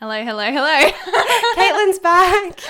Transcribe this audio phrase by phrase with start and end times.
[0.00, 0.90] Hello, hello, hello.
[1.56, 2.60] Caitlin's back.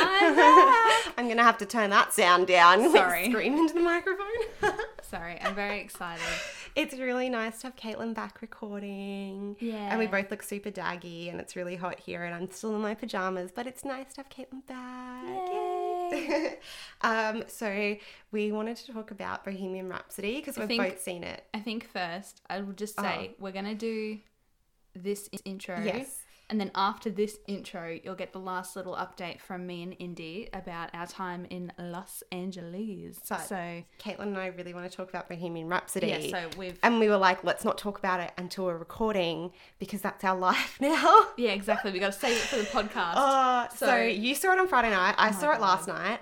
[0.00, 1.14] I'm back.
[1.16, 2.92] I'm gonna have to turn that sound down.
[2.92, 3.30] Sorry.
[3.30, 4.26] Scream into the microphone.
[5.02, 6.22] Sorry, I'm very excited.
[6.74, 9.56] it's really nice to have Caitlin back recording.
[9.60, 9.76] Yeah.
[9.90, 12.82] And we both look super daggy and it's really hot here and I'm still in
[12.82, 16.12] my pajamas, but it's nice to have Caitlin back.
[16.12, 16.58] Yay.
[17.00, 17.96] um, so
[18.30, 21.44] we wanted to talk about Bohemian Rhapsody because we've think- both seen it.
[21.54, 24.18] I think first, I will just say we're going to do
[24.94, 25.80] this intro.
[25.82, 26.23] Yes.
[26.50, 30.48] And then after this intro, you'll get the last little update from me and Indy
[30.52, 33.18] about our time in Los Angeles.
[33.24, 36.08] So- so Caitlin and I really want to talk about Bohemian Rhapsody.
[36.08, 39.52] yeah, so we've and we were like, let's not talk about it until we're recording
[39.78, 41.28] because that's our life now.
[41.36, 41.92] yeah, exactly.
[41.92, 43.14] We got to save it for the podcast.
[43.16, 45.14] Uh, so, So- you saw it on Friday night.
[45.18, 45.62] I saw it God.
[45.62, 46.20] last night.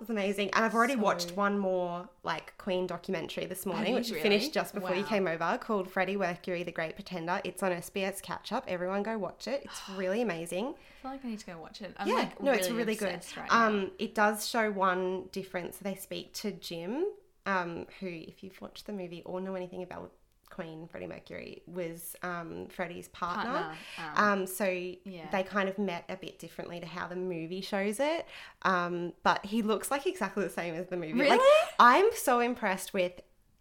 [0.00, 0.50] Was amazing.
[0.54, 4.22] And I've already So- watched one more like Queen documentary this morning, which really?
[4.22, 7.40] finished just before you came over, called Freddie Mercury: The Great Pretender.
[7.44, 8.64] It's on SBS Catch Up.
[8.66, 9.62] Everyone go watch it.
[9.64, 10.74] It's really amazing.
[10.74, 11.94] I feel like I need to go watch it.
[11.98, 13.20] I'm yeah, like no, it's really good.
[13.36, 15.76] Right um, it does show one difference.
[15.78, 17.06] They speak to Jim,
[17.46, 20.12] um, who, if you've watched the movie or know anything about
[20.50, 23.50] Queen, Freddie Mercury was um, Freddie's partner.
[23.52, 23.76] Partner,
[24.16, 28.00] um, Um, so they kind of met a bit differently to how the movie shows
[28.00, 28.26] it.
[28.62, 31.14] Um, but he looks like exactly the same as the movie.
[31.14, 31.68] Like Really?
[31.78, 33.12] I'm so impressed with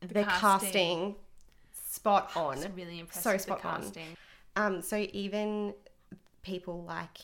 [0.01, 0.29] the, casting.
[0.61, 1.15] casting.
[1.71, 2.43] Spot on.
[2.43, 3.91] I was really impressed so with spot the on.
[4.55, 5.73] Um, so even
[6.41, 7.17] people like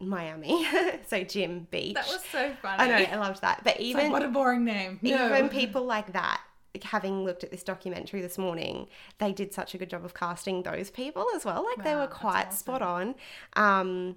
[0.00, 0.66] Miami,
[1.06, 1.94] so Jim Beach.
[1.94, 2.82] That was so funny.
[2.82, 3.62] I know, I loved that.
[3.64, 4.98] But even like, what a boring name.
[5.02, 6.47] even people like that, like,
[6.82, 8.88] having looked at this documentary this morning,
[9.18, 11.64] they did such a good job of casting those people as well.
[11.64, 13.14] Like they were quite spot on.
[13.54, 14.16] Um,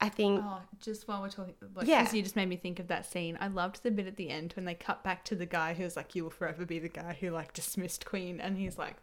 [0.00, 2.10] I think Oh, just while we're talking, like, Yeah.
[2.10, 3.36] you just made me think of that scene.
[3.40, 5.82] I loved the bit at the end when they cut back to the guy who
[5.84, 8.96] was like, "You will forever be the guy who like dismissed Queen," and he's like,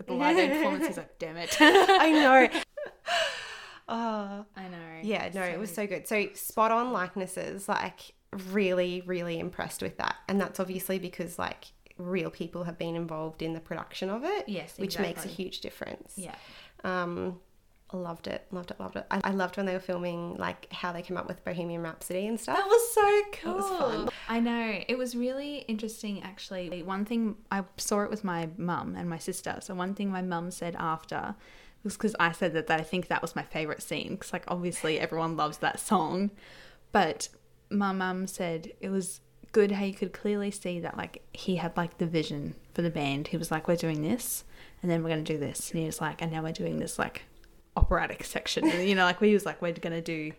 [0.00, 2.48] at the live performance, he's like, "Damn it." I know.
[3.88, 5.00] oh, I know.
[5.02, 6.06] yeah, no, it was so good.
[6.08, 8.14] So spot on likenesses, like
[8.50, 10.16] really, really impressed with that.
[10.28, 11.66] And that's obviously because like
[12.00, 14.48] real people have been involved in the production of it.
[14.48, 16.14] Yes, which makes a huge difference.
[16.16, 16.34] Yeah.
[16.84, 17.40] Um,
[17.92, 19.06] loved it, loved it, loved it.
[19.10, 22.26] I, I loved when they were filming like how they came up with Bohemian Rhapsody
[22.26, 22.56] and stuff.
[22.56, 23.54] That was so cool.
[23.54, 24.08] was fun.
[24.28, 24.80] I know.
[24.86, 26.82] It was really interesting, actually.
[26.82, 29.58] One thing I saw it with my mum and my sister.
[29.60, 31.34] So one thing my mum said after
[31.82, 34.44] was because I said that, that I think that was my favorite scene because, like,
[34.48, 36.30] obviously everyone loves that song,
[36.92, 37.28] but
[37.70, 39.20] my mum said it was
[39.52, 42.90] good how you could clearly see that like he had like the vision for the
[42.90, 43.28] band.
[43.28, 44.44] He was like, "We're doing this,
[44.82, 46.98] and then we're gonna do this," and he was like, "And now we're doing this
[46.98, 47.22] like
[47.76, 50.32] operatic section." And, you know, like we was like, "We're gonna do."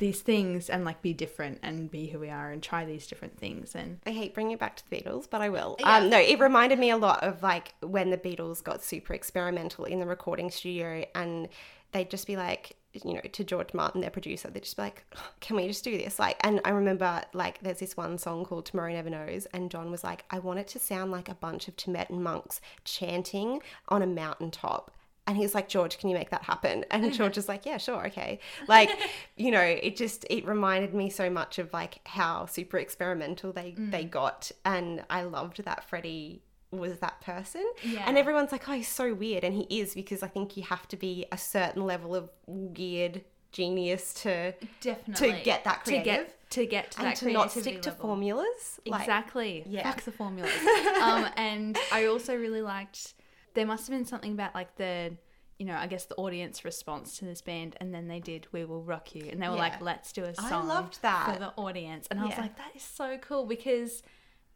[0.00, 3.38] these things and like be different and be who we are and try these different
[3.38, 5.76] things and I hate bringing it back to the Beatles, but I will.
[5.78, 5.98] Yeah.
[5.98, 9.84] Um, no, it reminded me a lot of like when the Beatles got super experimental
[9.84, 11.48] in the recording studio, and
[11.92, 15.04] they'd just be like, you know, to George Martin, their producer, they'd just be like,
[15.40, 18.66] "Can we just do this?" Like, and I remember like there's this one song called
[18.66, 21.68] "Tomorrow Never Knows," and John was like, "I want it to sound like a bunch
[21.68, 24.90] of Tibetan monks chanting on a mountaintop."
[25.26, 26.84] And he's like, George, can you make that happen?
[26.90, 28.40] And George is like, yeah, sure, okay.
[28.66, 28.90] Like,
[29.36, 33.74] you know, it just it reminded me so much of like how super experimental they
[33.78, 34.10] they mm.
[34.10, 37.64] got, and I loved that Freddie was that person.
[37.82, 38.04] Yeah.
[38.06, 40.86] And everyone's like, oh, he's so weird, and he is because I think you have
[40.88, 43.22] to be a certain level of weird
[43.52, 47.50] genius to definitely to get that to get to get to and that to not
[47.50, 48.06] stick to level.
[48.06, 48.78] formulas.
[48.86, 49.90] Like, exactly yeah.
[49.90, 50.52] fuck the formulas
[51.02, 53.14] um and i also really liked
[53.54, 55.16] there must have been something about like the
[55.58, 58.64] you know i guess the audience response to this band and then they did we
[58.64, 59.62] will rock you and they were Yeah.
[59.62, 61.32] like let's do a song I loved that.
[61.32, 64.04] for the audience and i was like that is so cool because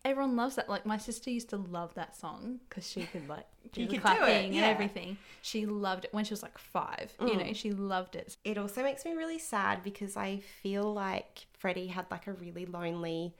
[0.04, 3.46] everyone loves that like my sister used to love that song because she could like
[3.72, 4.64] do You the could do clapping yeah.
[4.64, 7.46] and everything she loved it when she was like five you Mm.
[7.46, 11.86] know she loved it it also makes me really sad because I feel like Freddie
[11.88, 13.34] had like a really lonely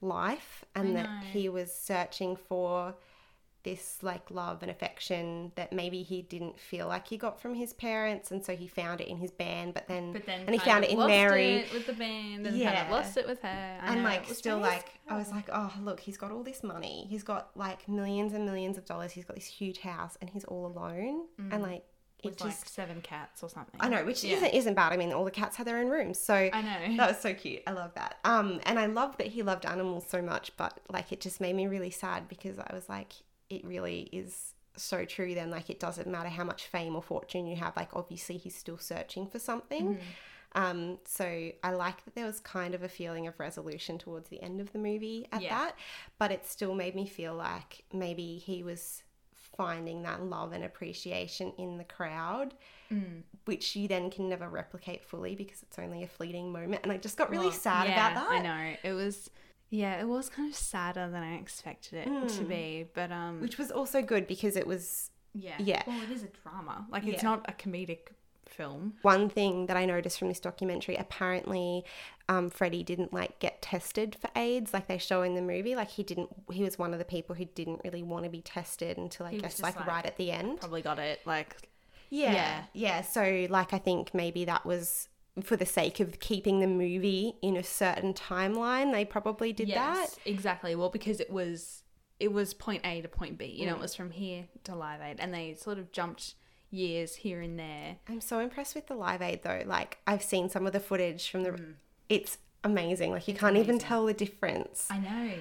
[0.00, 2.94] life and that he was searching for
[3.64, 7.72] this like love and affection that maybe he didn't feel like he got from his
[7.72, 10.58] parents and so he found it in his band but then, but then and he
[10.58, 12.84] found it in lost Mary it with the band and kind Yeah.
[12.84, 13.48] of lost it with her
[13.82, 16.62] I and know, like still like I was like oh look he's got all this
[16.62, 20.30] money he's got like millions and millions of dollars he's got this huge house and
[20.30, 21.82] he's all alone and like
[22.22, 23.78] it with like just seven cats or something.
[23.80, 24.36] I know, which Yeah.
[24.36, 24.94] isn't isn't bad.
[24.94, 26.96] I mean, all the cats had their own rooms, so I know.
[26.96, 27.62] that was so cute.
[27.66, 28.16] I love that.
[28.24, 31.54] Um, and I love that he loved animals so much, but like it just made
[31.54, 33.12] me really sad because I was like,
[33.54, 35.34] it really is so true.
[35.34, 37.76] Then, like, it doesn't matter how much fame or fortune you have.
[37.76, 39.94] Like, obviously, he's still searching for something.
[39.94, 40.02] Mm-hmm.
[40.56, 44.40] Um, so I like that there was kind of a feeling of resolution towards the
[44.40, 45.48] end of the movie at Yeah.
[45.50, 45.76] that,
[46.18, 49.02] but it still made me feel like maybe he was
[49.32, 52.54] finding that love and appreciation in the crowd,
[52.92, 53.22] Mm.
[53.46, 56.82] which you then can never replicate fully because it's only a fleeting moment.
[56.84, 58.32] And I just got really Well, sad yeah, about that.
[58.32, 58.76] I know.
[58.84, 59.30] It was
[59.82, 62.04] yeah, it was kind of sadder than I expected it
[62.36, 62.48] to Mm.
[62.48, 62.86] be.
[62.94, 65.10] But um Which was also good because it was
[65.46, 65.56] yeah.
[65.58, 65.82] yeah.
[65.86, 66.86] Well it is a drama.
[66.90, 67.30] Like it's Yeah.
[67.30, 68.02] not a comedic
[68.46, 68.94] film.
[69.02, 71.84] One thing that I noticed from this documentary, apparently,
[72.28, 75.74] um, Freddie didn't like get tested for AIDS, like they show in the movie.
[75.74, 76.30] Like he didn't.
[76.52, 79.32] He was one of the people who didn't really want to be tested until I
[79.32, 80.60] He guess just like, like- right at the end.
[80.60, 81.68] Probably got it like
[82.10, 82.64] Yeah, Yeah.
[82.74, 83.00] yeah.
[83.02, 85.08] So like I think maybe that was
[85.42, 88.92] for the sake of keeping the movie in a certain timeline.
[88.92, 90.16] They probably did that.
[90.24, 90.74] Exactly.
[90.74, 91.82] Well, because it was
[92.20, 93.46] it was point A to point B.
[93.46, 93.58] Mm.
[93.58, 96.34] You know, it was from here to Live Aid, and they sort of jumped
[96.70, 97.96] years here and there.
[98.08, 99.62] I'm so impressed with the Live Aid though.
[99.66, 101.58] Like I've seen some of the footage from the.
[102.08, 103.12] It's amazing.
[103.12, 104.86] Like you can't even tell the difference.
[104.90, 105.32] I know.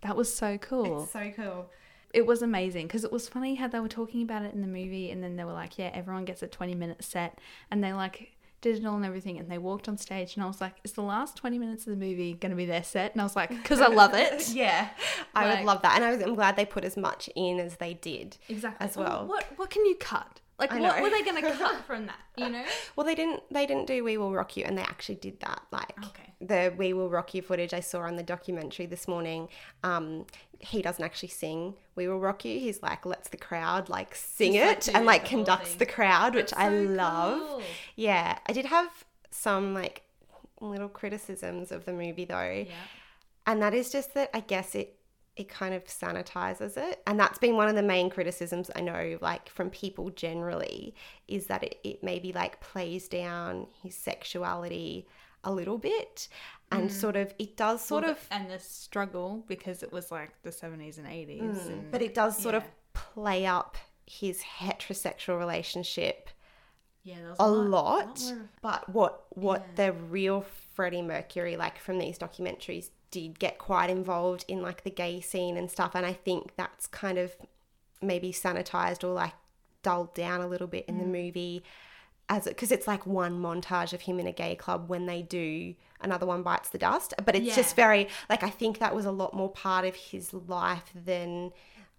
[0.00, 1.04] That was so cool.
[1.04, 1.70] It's so cool.
[2.12, 4.66] it was amazing because it was funny how they were talking about it in the
[4.66, 7.38] movie and then they were like yeah everyone gets a 20 minute set
[7.70, 8.32] and they like
[8.62, 10.92] did it all and everything and they walked on stage and i was like is
[10.92, 13.36] the last 20 minutes of the movie going to be their set and i was
[13.36, 14.88] like because i love it Yeah,
[15.34, 17.58] I Like- would love that, and I was, I'm glad they put as much in
[17.60, 18.36] as they did.
[18.48, 19.26] exactly As well.
[19.26, 22.18] what what can you cut like I what were they going to cut from that
[22.36, 22.64] you know
[22.96, 23.42] Well, they didn't.
[23.50, 25.62] They didn't do "We Will Rock You," and they actually did that.
[25.70, 26.34] Like Okay.
[26.40, 29.48] the "We Will Rock You" footage I saw on the documentary this morning.
[29.82, 30.26] Um,
[30.60, 34.54] he doesn't actually sing "We Will Rock You." He's like lets the crowd like sing
[34.54, 37.38] it do and like the conducts the crowd, which I So love.
[37.40, 37.62] cool.
[37.96, 40.02] Yeah, I did have some like
[40.60, 42.64] little criticisms of the movie though.
[42.68, 42.74] yeah
[43.46, 44.96] and that is just that I guess it
[45.36, 47.02] it kind of sanitizes it.
[47.06, 50.94] And that's been one of the main criticisms I know like from people generally
[51.26, 55.06] is that it, it maybe like plays down his sexuality
[55.44, 56.28] a little bit.
[56.70, 56.92] And mm.
[56.92, 60.50] sort of it does sort Well, of and the struggle because it was like the
[60.50, 61.66] 70s and 80s mm.
[61.66, 63.76] and but it does sort of play up
[64.06, 66.28] his heterosexual relationship
[67.04, 70.44] yeah was a lot, lot, more of- but what what the real
[70.74, 75.56] Freddie Mercury like from these documentaries did get quite involved in like the gay scene
[75.56, 77.36] and stuff and I think that's kind of
[78.00, 79.34] maybe sanitized or like
[79.84, 81.00] dulled down a little bit in Mm.
[81.00, 81.62] the movie
[82.28, 85.74] as because it's like one montage of him in a gay club when they do
[86.00, 89.10] another one bites the dust but it's just very like I think that was a
[89.12, 91.52] lot more part of his life than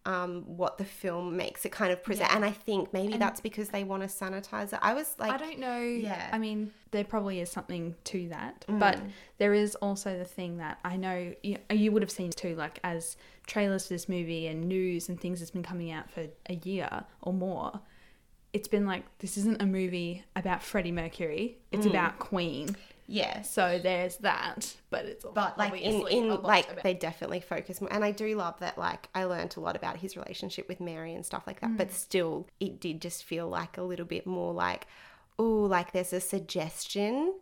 [0.05, 2.35] um, what the film makes it kind of present Yeah.
[2.35, 5.37] and I think maybe that's because they want to sanitize it I was like I
[5.37, 5.79] don't know.
[5.79, 6.29] Yeah.
[6.31, 8.79] I mean, there probably is something to that, Mm.
[8.79, 8.99] but
[9.37, 12.79] there is also the thing that I know you, you would have seen too, like
[12.83, 13.15] as
[13.47, 17.05] trailers for this movie and news and things that's been coming out for a year
[17.21, 17.79] or more.
[18.51, 21.57] It's been like this isn't a movie about Freddie Mercury.
[21.71, 21.77] Mm.
[21.77, 22.75] It's about Queen.
[23.07, 23.51] Yes.
[23.51, 27.91] So there's that, but it's But like in, in like about- they definitely focus more
[27.91, 31.13] and I do love that like I learned a lot about his relationship with Mary
[31.13, 31.71] and stuff like that.
[31.71, 31.77] Mm.
[31.77, 34.87] But still it did just feel like a little bit more like
[35.37, 37.33] oh like there's a suggestion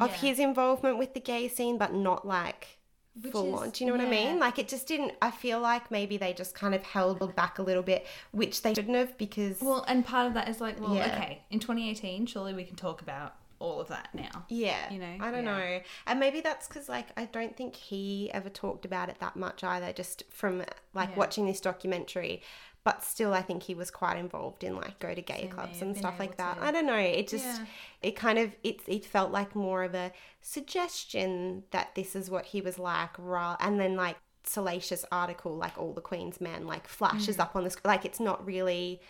[0.00, 2.78] of his involvement with the gay scene but not like
[3.20, 3.70] Which full is- on.
[3.70, 4.38] Do you know what I mean?
[4.38, 7.62] Like it just didn't I feel like maybe they just kind of held back a
[7.62, 10.94] little bit, which they shouldn't have because well, and part of that is like, well,
[10.94, 11.06] Yeah.
[11.16, 14.44] okay, in 2018, surely we can talk about all of that now.
[14.48, 14.90] Yeah.
[14.92, 15.16] you know?
[15.20, 15.58] I don't Yeah.
[15.58, 15.80] know.
[16.06, 19.62] And maybe that's because, like, I don't think he ever talked about it that much
[19.62, 20.64] either, just from,
[20.94, 21.14] like, Yeah.
[21.16, 22.42] watching this documentary.
[22.82, 25.82] But still, I think he was quite involved in, like, go to gay So clubs
[25.82, 26.56] and stuff like that.
[26.56, 26.96] to- I don't know.
[26.96, 27.66] It just, Yeah.
[28.00, 32.46] it kind of, it, it felt like more of a suggestion that this is what
[32.46, 36.88] he was like, ra- and then, like, salacious article, like, all the Queen's men, like,
[36.88, 37.40] flashes Mm.
[37.40, 39.00] up on the sc Like, it's not really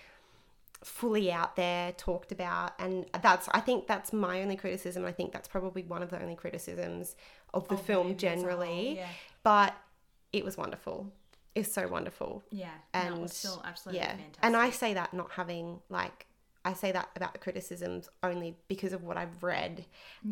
[0.82, 5.30] fully out there talked about and that's i think that's my only criticism i think
[5.32, 7.16] that's probably one of the only criticisms
[7.52, 9.08] of the Of film movie as a whole, generally yeah.
[9.42, 9.74] but
[10.32, 11.06] it was wonderful
[11.54, 14.38] it's so wonderful Yeah, and no, it was still absolutely yeah fantastic.
[14.42, 16.26] and i say that not having like
[16.64, 19.84] i say that about the criticisms only because of what i've read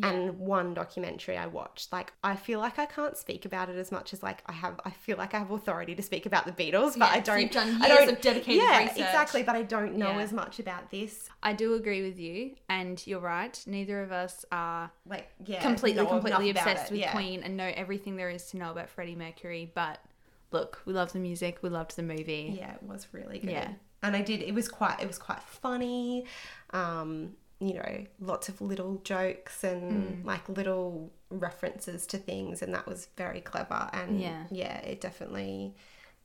[0.03, 3.91] and one documentary i watched like i feel like i can't speak about it as
[3.91, 6.51] much as like i have i feel like i have authority to speak about the
[6.51, 8.97] beatles but Yeah, i don't I don't- dedicated yeah research.
[8.97, 10.19] exactly but i don't know Yeah.
[10.23, 13.57] as much about this I do agree with you, and you're right.
[13.65, 17.13] Neither of us are like yeah completely, completely obsessed with yeah.
[17.13, 19.71] Queen and know everything there is to know about Freddie Mercury.
[19.73, 20.03] But
[20.51, 21.59] look, we love the music.
[21.61, 22.55] We loved the movie.
[22.59, 23.71] yeah it was really good Yeah.
[24.01, 26.25] And i did it was quite it was quite funny
[26.71, 29.71] um you know lots of little jokes Mm.
[29.71, 34.45] and like little references to things and that was very clever and Yeah.
[34.49, 35.75] yeah it definitely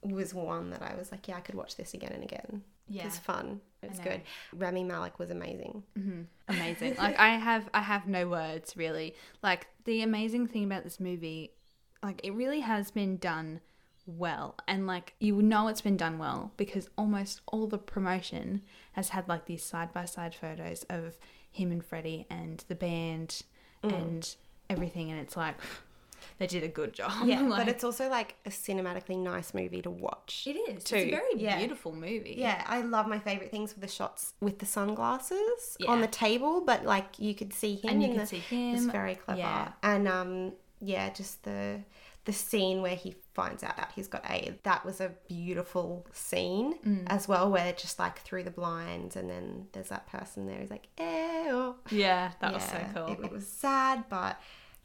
[0.02, 3.04] was one that i was like yeah i could watch this again and again Yeah.
[3.06, 4.20] was fun It's good
[4.52, 5.82] Rami Malek was amazing
[6.48, 6.94] amazing.
[6.98, 9.14] like I have, I have no words really.
[9.42, 11.50] Like the amazing thing about this movie,
[12.02, 13.60] like it really has been done
[14.06, 14.56] well.
[14.68, 19.28] And like you know it's been done well because almost all the promotion has had
[19.28, 21.16] like these side by side photos of
[21.50, 23.42] him and Freddie and the band
[23.82, 23.92] Mm.
[24.02, 24.36] and
[24.70, 25.56] everything and it's like
[26.38, 27.12] they did a good job.
[27.26, 30.44] Yeah, like, but it's also like a cinematically nice movie to watch.
[30.46, 30.82] it is.
[30.84, 30.96] too.
[30.96, 31.58] It's a very Yeah.
[31.58, 32.36] beautiful movie.
[32.38, 35.90] Yeah, I love my favorite things with the shots with the sunglasses Yeah.
[35.90, 38.84] on the table, but like you could see him And you can the, see It's
[38.86, 39.40] very clever.
[39.40, 39.72] Yeah.
[39.82, 41.80] And um yeah, just the
[42.26, 44.58] the scene where he finds out that he's got AIDS.
[44.62, 47.04] That was a beautiful scene Mm.
[47.08, 50.70] as well, where just like through the blinds and then there's that person there who's
[50.70, 51.74] like, ew.
[51.90, 53.06] Yeah, that was so cool.
[53.08, 54.40] It, it was sad but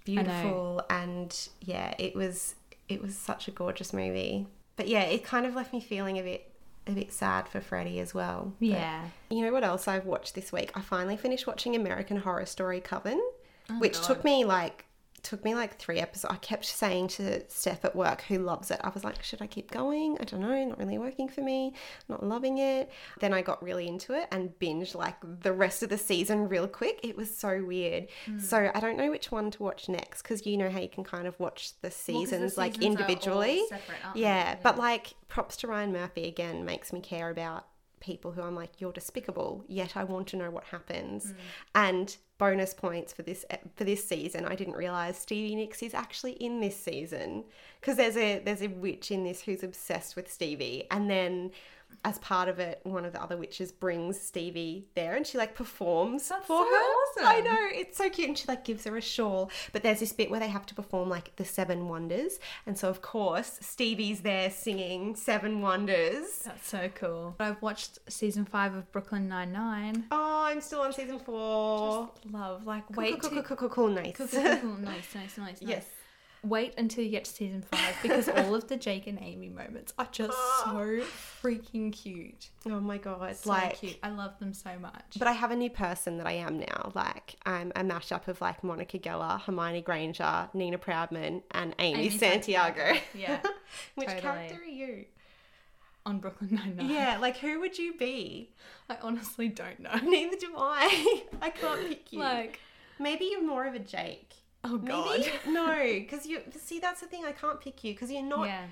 [0.06, 2.56] beautiful and yeah, it was
[2.88, 4.48] it was such a gorgeous movie.
[4.76, 6.52] But yeah, it kind of left me feeling a bit
[6.88, 8.54] a bit sad for Freddie as well.
[8.60, 9.04] But yeah.
[9.30, 10.72] you know what else I've watched this week?
[10.76, 13.22] I finally finished watching American Horror Story Coven,
[13.78, 14.08] which Oh God.
[14.08, 14.86] took me like
[15.24, 16.34] took me like three episodes.
[16.34, 19.48] I kept saying to Steph at work, who loves it, I was like, should I
[19.48, 20.18] keep going?
[20.20, 21.74] I don't know, not really working for me,
[22.08, 22.90] not loving it.
[23.20, 26.68] Then I got really into it and binged like the rest of the season real
[26.68, 27.00] quick.
[27.04, 28.08] It was so weird.
[28.26, 28.40] Hmm.
[28.40, 31.04] So I don't know which one to watch next because you know how you can
[31.04, 33.64] kind of watch the Well, 'cause the seasons like seasons individually.
[33.70, 34.18] separate, aren't?
[34.18, 37.66] Yeah, but like props to Ryan Murphy again makes me care about
[38.00, 41.34] people who I'm like you're despicable, yet I want to know what happens.
[41.76, 46.32] And bonus points for this for this season, I didn't realize Stevie Nicks is actually
[46.34, 47.44] in this season
[47.80, 51.52] because there's a there's a witch in this who's obsessed with Stevie, and then
[52.06, 55.54] as part of it, one of the other witches brings Stevie there, and she like
[55.54, 57.28] performs That's for so her.
[57.28, 59.52] I know it's so cute, and she like gives her a shawl.
[59.74, 62.90] But there's this bit where they have to perform like the Seven Wonders, and so
[62.90, 66.44] of course Stevie's there singing Seven Wonders.
[66.46, 67.36] That's so cool.
[67.40, 70.06] I've watched season five of Brooklyn Nine Nine.
[70.12, 72.10] Oh, I'm still on season four.
[72.32, 74.16] Love, like, Cool, wait cool, to cool, cool, cool, cool, nice.
[74.16, 74.78] Cool, cool, cool, cool.
[74.78, 75.58] nice, nice, nice, nice.
[75.62, 75.86] Yes.
[76.42, 79.94] Wait until you get to season five because all of the Jake and Amy moments
[80.00, 81.02] are just so
[81.44, 82.50] freaking cute.
[82.66, 83.80] Oh my god, So like.
[83.80, 83.98] cute.
[84.02, 85.18] I love them so much.
[85.18, 86.92] But I have a new person that I am now.
[86.96, 92.10] Like I'm a mashup of like Monica Geller, Hermione Granger, Nina Proudman, and Amy, Amy
[92.18, 92.80] Santiago.
[92.84, 93.00] Santiago.
[93.14, 93.40] Yeah.
[93.96, 94.22] Which Totally.
[94.22, 95.06] character are you?
[96.06, 96.90] On Brooklyn Nine Nine.
[96.90, 98.52] Yeah, like who would you be?
[98.90, 99.94] I honestly don't know.
[100.04, 101.24] Neither do I.
[101.42, 102.20] I can't pick you.
[102.20, 102.60] Like,
[102.98, 104.34] maybe you're more of a Jake.
[104.64, 105.20] Oh god.
[105.20, 107.26] Maybe no, because you see that's the thing.
[107.26, 108.48] I can't pick you because you're not.
[108.48, 108.64] yeah.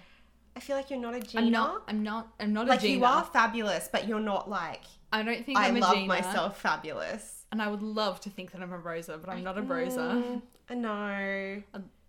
[0.56, 1.46] I feel like you're not a Gina.
[1.46, 1.84] I'm not.
[1.88, 2.28] I'm not.
[2.40, 2.98] I'm not like a Gina.
[3.00, 4.82] you are fabulous, but you're not like
[5.14, 7.46] I don't think I I'm love myself fabulous.
[7.52, 10.00] And I would love to think that I'm a Rosa, but I'm not a Rosa.
[10.00, 11.64] Mm, I know.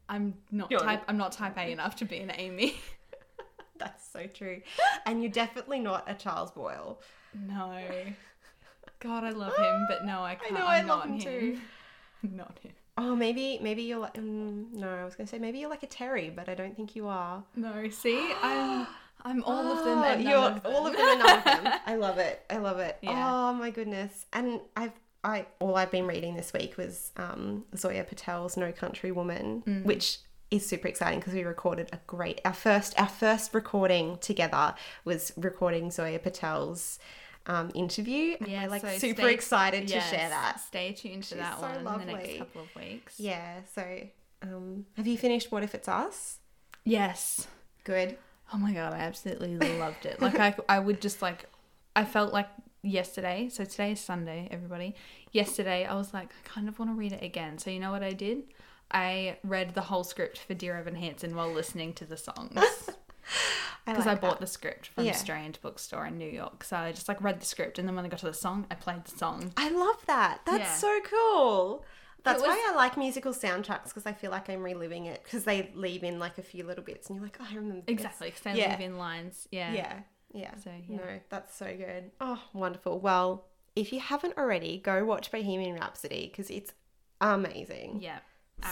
[0.08, 1.02] I'm not You're- type.
[1.06, 2.76] I'm not type A enough to be an Amy.
[3.78, 4.62] That's so true.
[5.06, 7.00] and you're definitely not a Charles Boyle.
[7.34, 7.78] no.
[9.00, 10.54] God, I love him, but no, I can't.
[10.54, 11.58] know, I'm I love not him too.
[12.22, 12.72] Not him.
[12.98, 14.88] Oh, maybe maybe you're like um, no.
[14.90, 17.42] I was gonna say maybe you're like a Terry, but I don't think you are.
[17.56, 18.86] No, see, I'm.
[19.24, 19.98] I'm all of them.
[19.98, 20.72] Oh, And you're of them.
[20.72, 21.72] all of them and none of them.
[21.86, 22.40] I love it.
[22.48, 22.98] I love it.
[23.02, 23.26] Yeah.
[23.28, 24.26] Oh my goodness.
[24.32, 24.92] And I've
[25.24, 29.84] I all I've been reading this week was um, Zoya Patel's No Country Woman, Mm.
[29.84, 30.18] which
[30.52, 34.74] is super exciting because we recorded a great our first our first recording together
[35.04, 37.00] was recording Zoya Patel's
[37.48, 38.36] um, interview.
[38.46, 40.60] Yeah, like so super stay- excited to share that.
[40.60, 42.12] Stay tuned to She's that so one in the lovely.
[42.14, 43.18] next couple of weeks.
[43.18, 43.60] Yeah.
[43.74, 44.00] So
[44.42, 46.38] um, have you finished What If It's Us?
[46.84, 47.46] Yes.
[47.84, 48.16] Good.
[48.52, 50.20] Oh my god, I absolutely loved it.
[50.22, 51.46] Like I, I would just like,
[51.96, 52.48] I felt like
[52.82, 53.48] yesterday.
[53.50, 54.94] So today is Sunday, everybody.
[55.32, 57.58] Yesterday, I was like, I kind of want to read it again.
[57.58, 58.44] So you know what I did?
[58.90, 62.54] I read the whole script for Dear Evan Hansen while listening to the songs
[63.86, 64.40] because I, like bought that.
[64.40, 65.12] the script from Yeah.
[65.12, 66.64] Strand Bookstore in New York.
[66.64, 68.66] So I just like read the script, and then when I got to the song,
[68.70, 69.52] I played the song.
[69.56, 70.40] I love that.
[70.46, 70.74] That's Yeah.
[70.74, 71.84] so cool.
[72.24, 75.44] That's was- why I like musical soundtracks because I feel like I'm reliving it because
[75.44, 77.84] they leave in like a few little bits and you're like, oh, I remember.
[77.86, 78.70] Exactly, because they Yeah.
[78.72, 79.46] leave in lines.
[79.50, 79.72] Yeah.
[79.72, 79.98] Yeah,
[80.32, 80.54] yeah.
[80.56, 80.96] So, yeah.
[80.96, 82.10] No, that's so good.
[82.20, 82.98] Oh, wonderful.
[82.98, 86.72] Well, if you haven't already, go watch Bohemian Rhapsody because it's
[87.20, 88.00] amazing.
[88.02, 88.18] Yeah.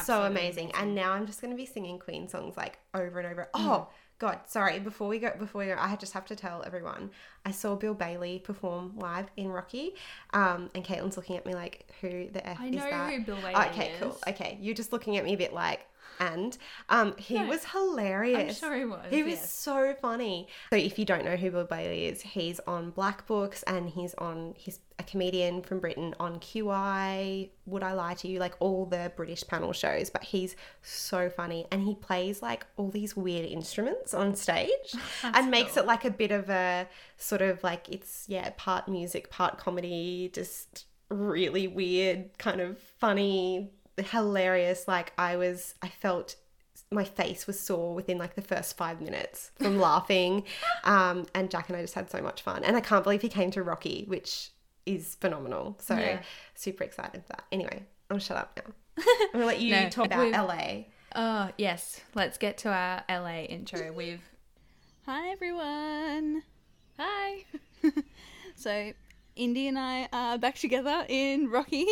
[0.03, 0.73] so amazing.
[0.73, 3.43] And now I'm just going to be singing Queen songs like over and over.
[3.55, 3.61] Mm.
[3.61, 4.79] Oh, God, sorry.
[4.79, 7.11] Before we go, before we go, I just have to tell everyone
[7.45, 9.95] I saw Bill Bailey perform live in Rocky,
[10.33, 13.25] um, and Caitlin's looking at me like, "Who the f I is know that?" who
[13.25, 14.01] Bill Bailey okay, is.
[14.01, 14.19] cool.
[14.27, 15.87] Okay, you're just looking at me a bit like,
[16.19, 16.57] and
[16.89, 18.63] um, he No, was hilarious.
[18.63, 19.07] I'm sure he was.
[19.11, 19.53] He was yes.
[19.53, 20.49] so funny.
[20.71, 24.15] So if you don't know who Bill Bailey is, he's on Black Books and he's
[24.15, 28.87] on he's a comedian from Britain on QI, Would I Lie to You, like all
[28.87, 33.45] the British panel shows, but he's so funny and he plays like all these weird
[33.45, 35.83] instruments on stage and makes cool.
[35.83, 40.31] it like a bit of a sort of like it's yeah, part music, part comedy,
[40.33, 44.87] just really weird, kind of funny, hilarious.
[44.89, 46.37] Like I was I felt
[46.93, 50.45] my face was sore within like the first five minutes from laughing.
[50.85, 52.63] Um, and Jack and I just had so much fun.
[52.65, 54.51] And I can't believe he came to Rocky, which
[54.85, 55.77] is phenomenal.
[55.81, 56.21] So Yeah.
[56.55, 57.45] super excited for that.
[57.51, 58.73] Anyway, I'll shut up now.
[59.09, 60.85] I'm gonna let you No, talk about LA.
[61.15, 62.01] Oh, yes.
[62.15, 63.91] Let's get to our LA intro.
[63.93, 64.21] We've.
[65.07, 66.43] Hi, everyone.
[66.99, 67.45] Hi.
[68.55, 68.93] So,
[69.37, 71.87] Indy and I are back together in Rocky.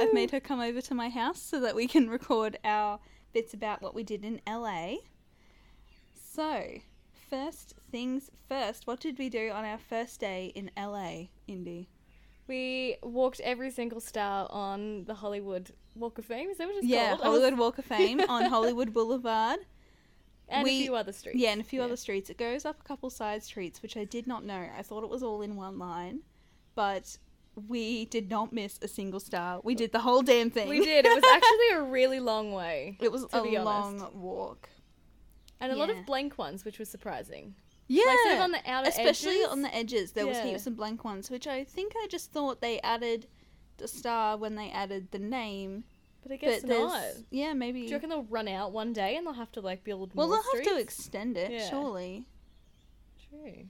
[0.00, 3.00] I've made her come over to my house so that we can record our
[3.32, 4.96] bits about what we did in LA.
[6.14, 6.64] So,
[7.30, 11.88] first things first, what did we do on our first day in LA, Indy?
[12.46, 16.50] We walked every single star on the Hollywood Walk of Fame.
[16.50, 17.20] Is that what it's Yeah, called?
[17.20, 19.60] Was- Hollywood Walk of Fame on Hollywood Boulevard.
[20.48, 21.38] and we- a few other streets.
[21.38, 21.86] Yeah, and a few Yeah.
[21.86, 22.28] other streets.
[22.28, 24.68] It goes up a couple side streets, which I did not know.
[24.76, 26.20] I thought it was all in one line,
[26.76, 27.18] but
[27.68, 29.60] we did not miss a single star.
[29.64, 30.68] We did the whole damn thing.
[30.68, 31.04] We did.
[31.06, 32.96] It was actually a really long way.
[33.00, 34.68] It was a long walk.
[35.58, 37.54] And a lot of blank ones, which was surprising.
[37.88, 39.48] Yeah, Like sort of on the outer especially edges.
[39.48, 40.12] on the edges.
[40.12, 43.26] There was heaps of blank ones, which I think I just thought they added
[43.78, 45.84] the star when they added the name.
[46.22, 47.02] But I guess but not.
[47.30, 47.82] yeah, maybe.
[47.82, 50.26] Do you reckon they'll run out one day and they'll have to like build more?
[50.28, 51.70] well, they'll have to extend it, Yeah.
[51.70, 52.26] surely.
[53.30, 53.66] True.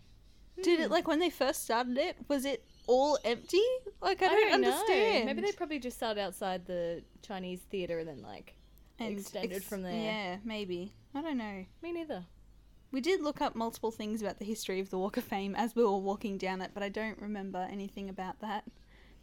[0.62, 0.84] Did Hmm.
[0.84, 2.16] it like when they first started it?
[2.28, 3.62] Was it all empty?
[4.00, 4.68] Like I, I don't, know.
[4.68, 5.26] understand.
[5.26, 8.54] Maybe they probably just started outside the Chinese theater and then like.
[8.98, 9.92] extended from there.
[9.92, 10.92] Yeah, maybe.
[11.14, 11.64] I don't know.
[11.82, 12.24] Me neither.
[12.92, 15.74] We did look up multiple things about the history of the Walk of Fame as
[15.74, 18.64] we were walking down it, but I don't remember anything about that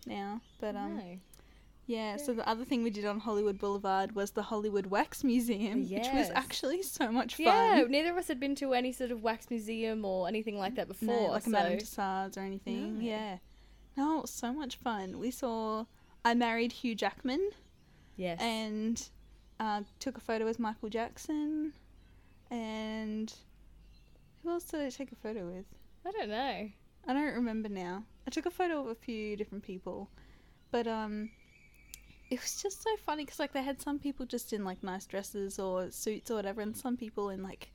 [0.05, 0.41] now.
[0.60, 1.17] But um, no.
[1.88, 2.17] yeah.
[2.17, 6.08] So the other thing we did on Hollywood Boulevard was the Hollywood Wax Museum, which
[6.13, 7.46] was actually so much fun.
[7.46, 10.75] Yeah, neither of us had been to any sort of wax museum or anything like
[10.75, 11.22] that before.
[11.22, 13.00] No, like so a Madame Tussauds or anything.
[13.00, 13.05] No.
[13.05, 13.38] Yeah.
[13.96, 15.20] No, it was so much fun.
[15.20, 15.86] We saw
[16.26, 17.50] I Married Hugh Jackman
[18.16, 19.10] yes, and
[19.60, 21.74] uh, took a photo with Michael Jackson.
[22.50, 23.34] And
[24.42, 25.66] who else did I take a photo with?
[26.06, 26.70] I don't know.
[27.08, 28.04] I don't remember now.
[28.28, 30.10] I took a photo of a few different people,
[30.72, 31.30] but um,
[32.30, 35.06] it was just so funny because like they had some people just in like nice
[35.06, 37.74] dresses or suits or whatever, and some people in like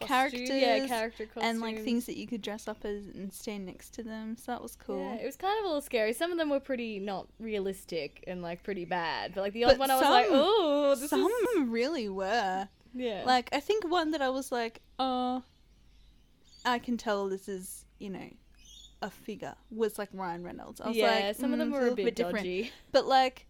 [0.00, 3.32] Costume- characters yeah, character costumes, and like things that you could dress up as and
[3.32, 4.36] stand next to them.
[4.36, 4.98] So that was cool.
[5.00, 6.12] Yeah, it was kind of a little scary.
[6.12, 9.78] Some of them were pretty not realistic and like pretty bad, but like the odd
[9.78, 12.68] one, I was like, oh, this Some is really were.
[12.94, 15.42] yeah, Like I think one that I was like, oh,
[16.64, 18.28] I can tell this is you know
[19.02, 20.80] a figure was like Ryan Reynolds.
[20.80, 21.26] I was like, yeah.
[21.28, 22.36] like, some of them mm, were they a look bit, different.
[22.38, 22.72] dodgy.
[22.92, 23.46] But like,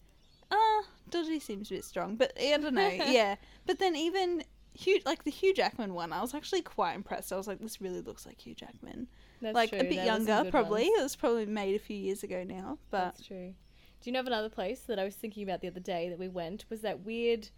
[0.51, 2.17] uh, dodgy seems a bit strong.
[2.17, 2.89] But I don't know.
[2.89, 3.37] yeah.
[3.67, 4.45] But then even
[4.79, 7.33] Hugh, like the Hugh Jackman one, I was actually quite impressed.
[7.33, 9.09] I was like, this really looks like Hugh Jackman.
[9.41, 9.81] That's like true.
[9.81, 10.85] a bit there were some younger, probably.
[10.85, 10.99] ones.
[10.99, 12.79] It was probably made a few years ago now.
[12.91, 13.55] But That's true.
[14.01, 16.19] Do you know of another place that I was thinking about the other day that
[16.19, 16.65] we went?
[16.71, 17.49] Was that weird,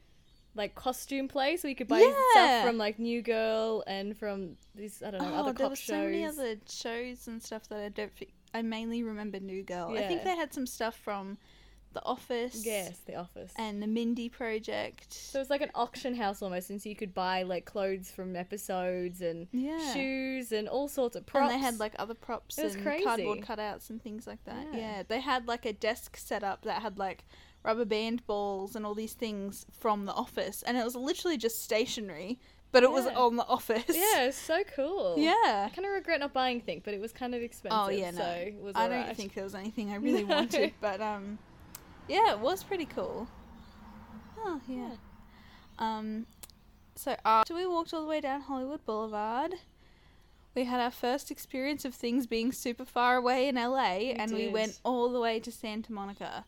[0.55, 2.15] like costume place where you could buy Yeah.
[2.31, 5.73] stuff from like New Girl and from these I don't know oh, other there cop
[5.73, 5.87] were shows.
[5.87, 8.17] so many other shows and stuff that I don't.
[8.17, 9.95] Think, I mainly remember New Girl.
[9.97, 11.37] I think they had some stuff from
[11.93, 12.65] The Office.
[12.65, 13.53] Yes, The Office.
[13.57, 15.13] And the Mindy Project.
[15.13, 18.11] so it was like an auction house almost, and so you could buy like clothes
[18.11, 19.93] from episodes and yeah.
[19.93, 21.51] shoes and all sorts of props.
[21.53, 23.05] And they had like other props It was and crazy.
[23.05, 24.67] cardboard cutouts and things like that.
[24.73, 24.79] Yeah.
[24.79, 25.03] Yeah.
[25.07, 27.25] They had like a desk set up that had like
[27.65, 30.63] rubber band balls and all these things from the office.
[30.63, 32.39] And it was literally just stationary,
[32.73, 33.85] but it was on the office.
[33.89, 35.17] yeah, it's so cool.
[35.19, 35.33] Yeah.
[35.67, 37.79] I kind of regret not buying things, but it was kind of expensive.
[37.81, 38.19] Oh yeah, no.
[38.19, 38.25] so
[38.77, 39.17] I don't alright.
[39.17, 41.39] think there was anything I really wanted, but um
[42.11, 43.27] yeah, it was pretty cool.
[44.45, 44.77] Oh yeah.
[44.77, 44.95] Yeah.
[45.79, 46.27] Um
[46.95, 49.55] so after we walked all the way down Hollywood Boulevard,
[50.55, 54.49] we had our first experience of things being super far away in LA and we
[54.49, 56.45] went all the way to Santa Monica.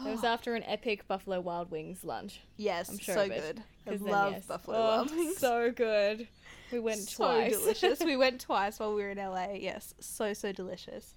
[0.00, 2.40] It was after an epic Buffalo Wild Wings lunch.
[2.56, 3.62] Yes, I'm sure so good.
[3.86, 4.46] I love yes.
[4.46, 5.36] Buffalo Oh, Wild Wings.
[5.36, 6.26] So good.
[6.72, 7.58] We went so twice.
[7.58, 8.00] delicious.
[8.00, 9.48] we went twice while we were in LA.
[9.52, 11.14] Yes, so so delicious.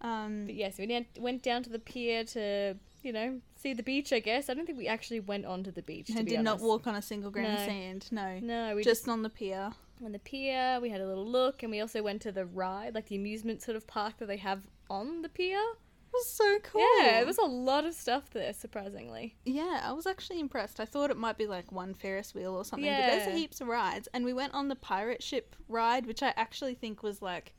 [0.00, 4.12] Um, But yes, we went down to the pier to, you know, see the beach.
[4.12, 6.10] I guess I don't think we actually went onto the beach.
[6.16, 8.08] And did not walk on a single grain of sand.
[8.10, 9.72] No, No, we just just on the pier.
[10.04, 10.78] on the pier.
[10.80, 13.62] We had a little look, and we also went to the ride, like the amusement
[13.62, 15.58] sort of park that they have on the pier.
[15.58, 16.82] It was so cool.
[17.00, 19.34] Yeah, there was a lot of stuff there, surprisingly.
[19.46, 20.78] Yeah, I was actually impressed.
[20.78, 23.68] I thought it might be like one Ferris wheel or something, but there's heaps of
[23.68, 24.08] rides.
[24.12, 27.54] And we went on the pirate ship ride, which I actually think was like,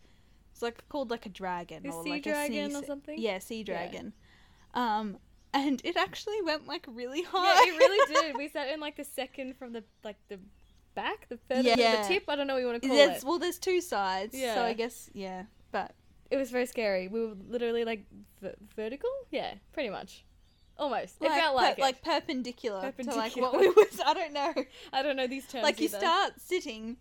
[0.51, 3.15] it's like called like a dragon The or sea like dragon a sea or something?
[3.19, 3.63] Yeah, sea Yeah.
[3.63, 4.13] dragon.
[4.75, 5.17] Um,
[5.53, 7.65] and it actually went like really high.
[7.65, 8.37] Yeah, it really did.
[8.37, 10.39] We sat in like the second from the like the
[10.95, 12.01] back, the further Yeah.
[12.03, 12.23] the tip.
[12.27, 13.27] I don't know what you want to call There's, it.
[13.27, 14.55] well, there's two sides, Yeah.
[14.55, 15.43] so I guess yeah.
[15.71, 15.91] But
[16.31, 17.07] It was very scary.
[17.07, 18.05] We were literally like
[18.41, 19.09] v- vertical.
[19.31, 20.23] Yeah, pretty much.
[20.77, 21.17] Almost.
[21.21, 21.83] it felt like per- it.
[21.83, 23.99] like perpendicular, to like what we was.
[24.05, 24.53] I don't know.
[24.93, 25.63] I don't know these terms.
[25.63, 25.99] like you either.
[25.99, 26.97] start sitting.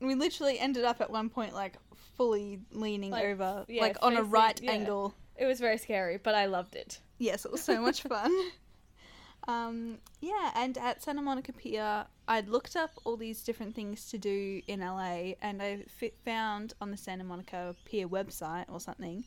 [0.00, 1.76] We literally ended up at one point like
[2.16, 5.14] fully leaning Like, over, yeah, like on a right angle.
[5.36, 7.00] It was very scary, but I loved it.
[7.18, 8.32] Yes, it was so much fun.
[9.48, 14.18] Um, yeah, and at Santa Monica Pier, I'd looked up all these different things to
[14.18, 15.84] do in LA, and I
[16.24, 19.22] found on the Santa Monica Pier website or something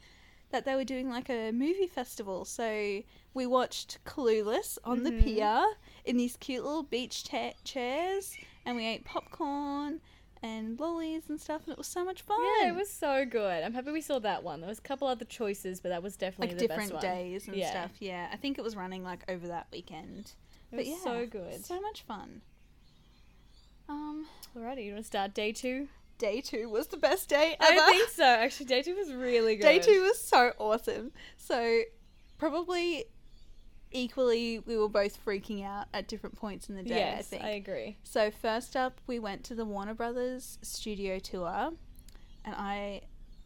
[0.52, 2.44] that they were doing like a movie festival.
[2.44, 3.02] So
[3.34, 5.24] we watched Clueless on the Mhm.
[5.24, 5.64] pier
[6.04, 10.02] in these cute little beach ta- chairs, and we ate popcorn
[10.42, 12.40] and lollies and stuff, and it was so much fun.
[12.62, 13.64] Yeah, it was so good.
[13.64, 14.62] I'm happy we saw that one.
[14.62, 17.16] There was a couple other choices, but that was definitely like the different best one.
[17.16, 17.70] days and Yeah.
[17.70, 17.92] stuff.
[18.00, 20.34] Yeah, I think it was running like over that weekend.
[20.72, 21.66] It but was yeah, so good.
[21.66, 22.42] so much fun.
[23.88, 25.88] Um, Alrighty, you want to start day two?
[26.20, 27.80] day two was the best day ever.
[27.82, 28.24] I think so.
[28.26, 29.64] Actually, day two was really good.
[29.64, 31.12] day two was so awesome.
[31.38, 31.82] So
[32.38, 33.06] probably
[33.92, 36.96] equally, we were both freaking out at different points in the day.
[36.96, 37.44] I Yes, think.
[37.44, 37.98] I agree.
[38.04, 41.72] So first up, we went to the Warner Brothers studio tour,
[42.46, 43.02] and I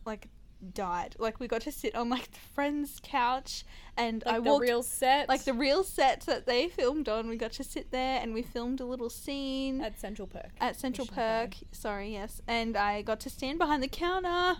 [0.05, 0.27] like
[0.73, 1.15] died.
[1.19, 3.65] Like we got to sit on like the friend's couch,
[3.97, 7.27] and Like I walked the real set, like the real set that they filmed on.
[7.27, 10.51] We got to sit there, and we filmed a little scene at Central Perk.
[10.61, 11.55] at Central Perk.
[11.71, 14.59] Sorry, yes, and I got to stand behind the counter,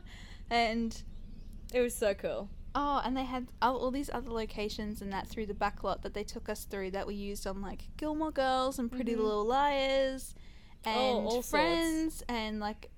[0.50, 1.02] and
[1.74, 2.50] It was so cool.
[2.76, 6.02] Oh, and they had all, all these other locations and that through the back lot
[6.02, 9.18] that they took us through that we used on like Gilmore Girls and Pretty Mhm.
[9.24, 10.34] Little Liars,
[10.86, 11.50] Oh, and sorts.
[11.50, 12.90] Friends, and like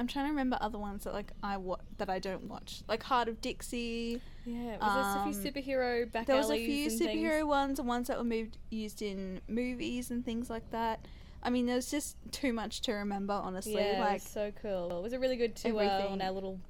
[0.00, 3.02] I'm trying to remember other ones that like I wa- that I don't watch, like
[3.04, 4.20] Hart of Dixie.
[4.44, 7.44] Yeah, was there Um, a few superhero back There was a few superhero things?
[7.44, 11.06] ones and ones that were moved used in movies and things like that.
[11.44, 13.74] I mean, there's just too much to remember, honestly.
[13.74, 14.98] Yeah, like, it was so cool.
[14.98, 16.12] It was a really good tour Everything.
[16.12, 16.60] on our little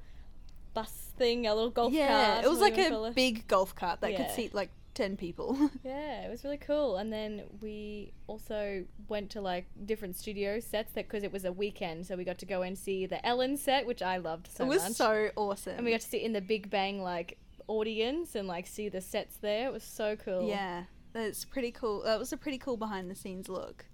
[0.74, 2.44] bus thing, a little golf yeah, cart.
[2.44, 3.14] it was like a it.
[3.14, 5.70] big golf cart that could seat like ten people.
[5.84, 6.96] Yeah, it was really cool.
[6.96, 11.52] And then we also went to like different studio sets that because it was a
[11.52, 14.64] weekend, so we got to go and see the Ellen set, which I loved so
[14.64, 14.72] much.
[14.72, 14.92] it was much.
[14.92, 15.74] so awesome.
[15.76, 19.00] and we got to sit in the Big Bang like audience and like see the
[19.00, 19.68] sets there.
[19.68, 20.48] It was so cool.
[20.48, 22.02] yeah, that's pretty cool.
[22.02, 23.86] That was a pretty cool behind the scenes look.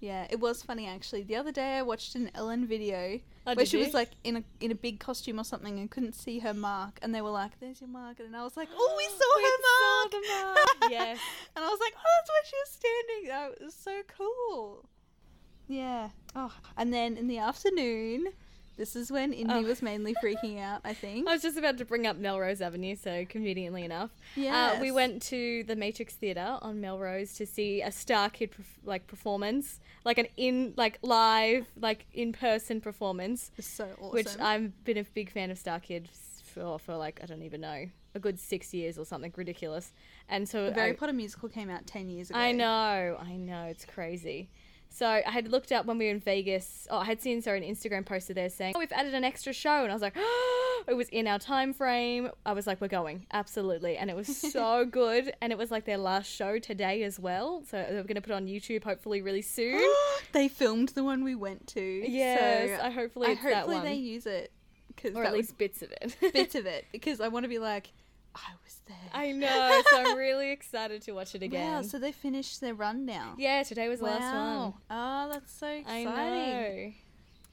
[0.00, 1.22] Yeah, it was funny actually.
[1.24, 3.84] The other day I watched an Ellen video Oh, where she you?
[3.84, 6.98] was like in a in a big costume or something and couldn't see her mark,
[7.02, 9.42] and they were like, "There's your mark," and I was like, "Oh, we saw We
[9.42, 11.18] her saw mark." the mark, yes.
[11.54, 14.88] and I was like, "Oh, that's where she was standing." That was so cool.
[15.68, 16.08] Yeah.
[16.34, 18.28] Oh, and then in the afternoon,
[18.76, 19.62] this is when Indy Oh.
[19.62, 20.80] was mainly freaking out.
[20.84, 21.28] I think.
[21.28, 24.74] I was just about to bring up Melrose Avenue, so conveniently enough, Yeah.
[24.76, 29.06] uh, we went to the Matrix Theatre on Melrose to see a StarKid perf- like
[29.06, 34.10] performance, like an in like live like in person performance, so awesome.
[34.12, 36.06] which I've been a big fan of StarKid
[36.44, 39.92] for for like I don't even know a good six years or something ridiculous,
[40.28, 42.38] and so the Harry Potter musical came out ten years ago.
[42.40, 44.48] I know, I know, it's crazy.
[44.92, 46.86] So I had looked up when we were in Vegas.
[46.90, 49.52] Oh, I had seen sorry an Instagram poster there saying, "Oh, we've added an extra
[49.52, 52.80] show," and I was like, oh, "It was in our time frame." I was like,
[52.80, 55.32] "We're going, absolutely!" And it was so good.
[55.40, 57.62] And it was like their last show today as well.
[57.70, 59.80] So they're going to put it on YouTube hopefully really soon.
[60.32, 61.80] they filmed the one we went to.
[61.80, 64.50] yes, so I hopefully I hopefully they use it
[64.88, 66.16] because or at least bits of it.
[66.32, 67.92] bits of it because I want to be like,
[69.12, 69.82] I know.
[69.90, 71.72] So I'm really excited to watch it again.
[71.72, 73.34] Wow, so they finished their run now.
[73.38, 74.62] yeah, today was the last Wow.
[74.62, 74.74] one.
[74.90, 76.06] Oh, that's so exciting.
[76.08, 76.92] I know.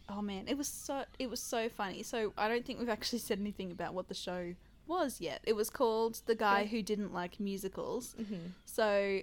[0.10, 2.04] Oh man, it was so it was so funny.
[2.04, 4.54] So I don't think we've actually said anything about what the show
[4.88, 5.42] was yet.
[5.44, 8.16] It was called The Guy Who Didn't Like Musicals.
[8.20, 8.52] Mhm.
[8.66, 9.20] So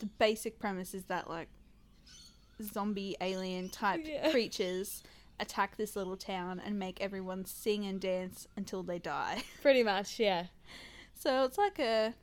[0.00, 1.48] the basic premise is that like
[2.62, 4.30] zombie alien type Yeah.
[4.30, 5.02] creatures
[5.40, 9.42] attack this little town and make everyone sing and dance until they die.
[9.62, 10.46] Pretty much, yeah.
[11.14, 12.14] So it's like a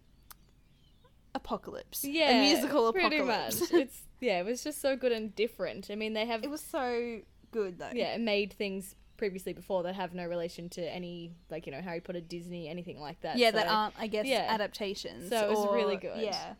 [1.35, 2.03] apocalypse.
[2.03, 3.59] Yeah, a musical pretty apocalypse.
[3.59, 3.87] Pretty much.
[3.87, 5.89] It's yeah, it was just so good and different.
[5.91, 7.19] I mean, they have it was so
[7.51, 7.91] good though.
[7.93, 11.81] yeah it made things previously before that have no relation to any like you know
[11.81, 13.37] Harry Potter, Disney, anything like that.
[13.37, 14.47] yeah, so that aren't I guess yeah.
[14.49, 15.29] adaptations.
[15.29, 16.21] So it was really good.
[16.21, 16.53] Yeah,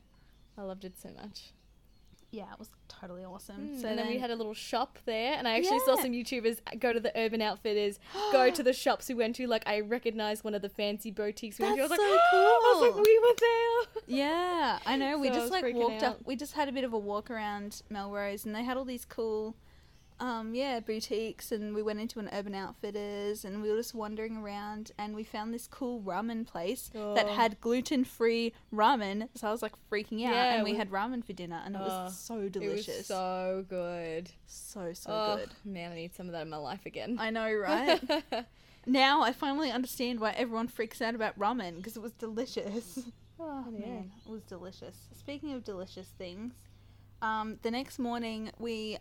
[0.57, 1.53] I loved it so much.
[2.37, 3.69] Yeah, it was totally awesome.
[3.69, 6.11] Mm, so and then, we had a little shop there, and I actually saw some
[6.11, 7.99] YouTubers go to the Urban Outfitters,
[8.31, 9.47] go to the shops we went to.
[9.47, 11.81] Like I recognized one of the fancy boutiques we went to.
[11.81, 14.03] I was That's like, so I was like, we were there.
[14.17, 15.17] Yeah, I know.
[15.17, 16.19] We So I just like walked up.
[16.25, 19.03] We just had a bit of a walk around Melrose, and they had all these
[19.03, 19.55] cool,
[20.19, 21.51] um, yeah, boutiques.
[21.51, 25.23] And we went into an Urban Outfitters, and we were just wandering around, and we
[25.23, 27.33] found this cool ramen place that Oh.
[27.35, 29.29] had gluten-free ramen.
[29.35, 31.75] So I was like freaking out, Yeah, and we we- had ramen for dinner, and
[31.75, 34.29] it Oh, was so It delicious, was so good.
[34.45, 35.49] so so oh good.
[35.65, 37.17] man, I need some of that in my life again.
[37.19, 38.01] I know, right?
[38.85, 42.99] now I finally understand why everyone freaks out about ramen because it was delicious.
[43.39, 43.85] Oh Yeah.
[43.85, 44.95] man, it was delicious.
[45.13, 46.53] Speaking of delicious things,
[47.21, 48.97] um, the next morning we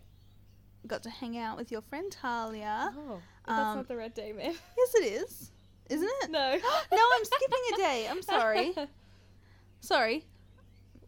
[0.86, 2.92] got to hang out with your friend Talia.
[2.96, 4.54] Oh, that's Um, not the red day, man.
[4.76, 5.52] Yes, it is,
[5.90, 6.30] isn't it?
[6.30, 6.56] no.
[6.92, 8.06] no, I'm skipping a day.
[8.10, 8.74] I'm sorry.
[9.80, 10.24] Sorry.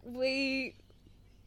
[0.05, 0.75] we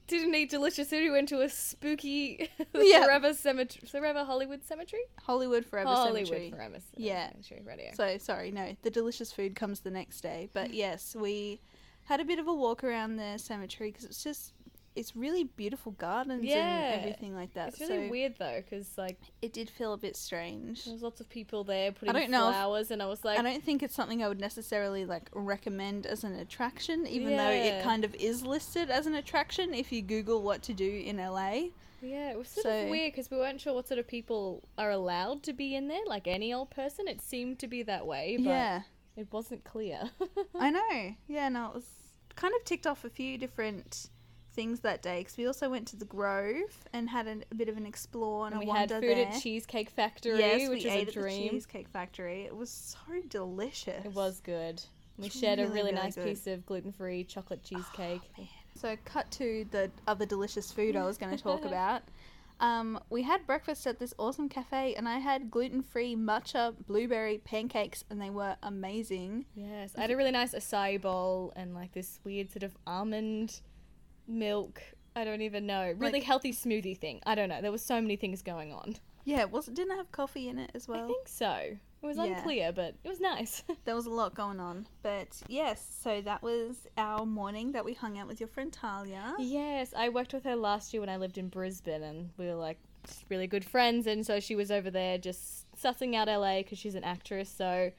[0.07, 1.03] didn't eat delicious food.
[1.03, 3.05] We went to a spooky Yeah.
[3.05, 3.87] Forever Cemetery.
[3.87, 5.03] Forever Hollywood Cemetery?
[5.21, 6.51] Hollywood Forever Hollywood Cemetery.
[6.51, 7.29] Forever Yeah.
[7.29, 7.61] Cemetery.
[7.65, 7.91] Radio.
[7.95, 8.75] So sorry, no.
[8.81, 10.49] The delicious food comes the next day.
[10.51, 11.61] But yes, we
[12.05, 14.51] had a bit of a walk around the cemetery because it's just
[14.95, 16.57] it's really beautiful gardens Yeah.
[16.65, 17.69] and everything like that.
[17.69, 20.83] it's really so weird though, because like it did feel a bit strange.
[20.85, 23.39] there was lots of people there putting don't know if- flowers, and I was like,
[23.39, 27.49] I don't think it's something I would necessarily like recommend as an attraction, even though
[27.49, 31.17] it kind of is listed as an attraction if you Google what to do in
[31.17, 31.69] LA.
[32.01, 34.63] yeah, it was sort So- of weird because we weren't sure what sort of people
[34.77, 36.05] are allowed to be in there.
[36.05, 38.81] Like any old person, it seemed to be that way, but yeah,
[39.15, 40.09] it wasn't clear.
[40.55, 41.15] I know.
[41.27, 41.85] Yeah, no, it was
[42.35, 44.09] kind of ticked off a few different
[44.53, 47.69] things that day because we also went to the Grove and had a, a bit
[47.69, 49.27] of an explore and, and a we had food there.
[49.27, 51.49] at Cheesecake Factory, yes, which we was ate a at the dream.
[51.51, 52.43] Cheesecake Factory.
[52.43, 54.05] It was so delicious.
[54.05, 54.81] It was good.
[55.17, 56.25] We shared a really, really really nice good.
[56.25, 58.21] piece of gluten-free chocolate cheesecake.
[58.75, 62.03] So, cut to the other delicious food I was going to talk about.
[62.61, 67.39] Um, we had breakfast at this awesome cafe, and I had gluten free matcha blueberry
[67.39, 69.45] pancakes, and they were amazing.
[69.55, 73.61] Yes, I had a really nice acai bowl and like this weird sort of almond
[74.31, 74.81] milk.
[75.15, 75.93] I don't even know.
[75.97, 77.19] Really Like- healthy smoothie thing.
[77.25, 77.61] I don't know.
[77.61, 78.95] There were so many things going on.
[79.25, 81.03] Yeah, it was didn't it have coffee in it as well?
[81.03, 81.51] I think so.
[82.03, 82.23] It was Yeah.
[82.23, 83.63] unclear, but it was nice.
[83.85, 84.87] There was a lot going on.
[85.03, 89.35] But yes, so that was our morning that we hung out with your friend Talia.
[89.37, 92.55] yes, I worked with her last year when I lived in Brisbane, and we were
[92.55, 92.79] like
[93.29, 94.07] really good friends.
[94.07, 97.49] And so she was over there just sussing out LA because she's an actress.
[97.49, 97.91] So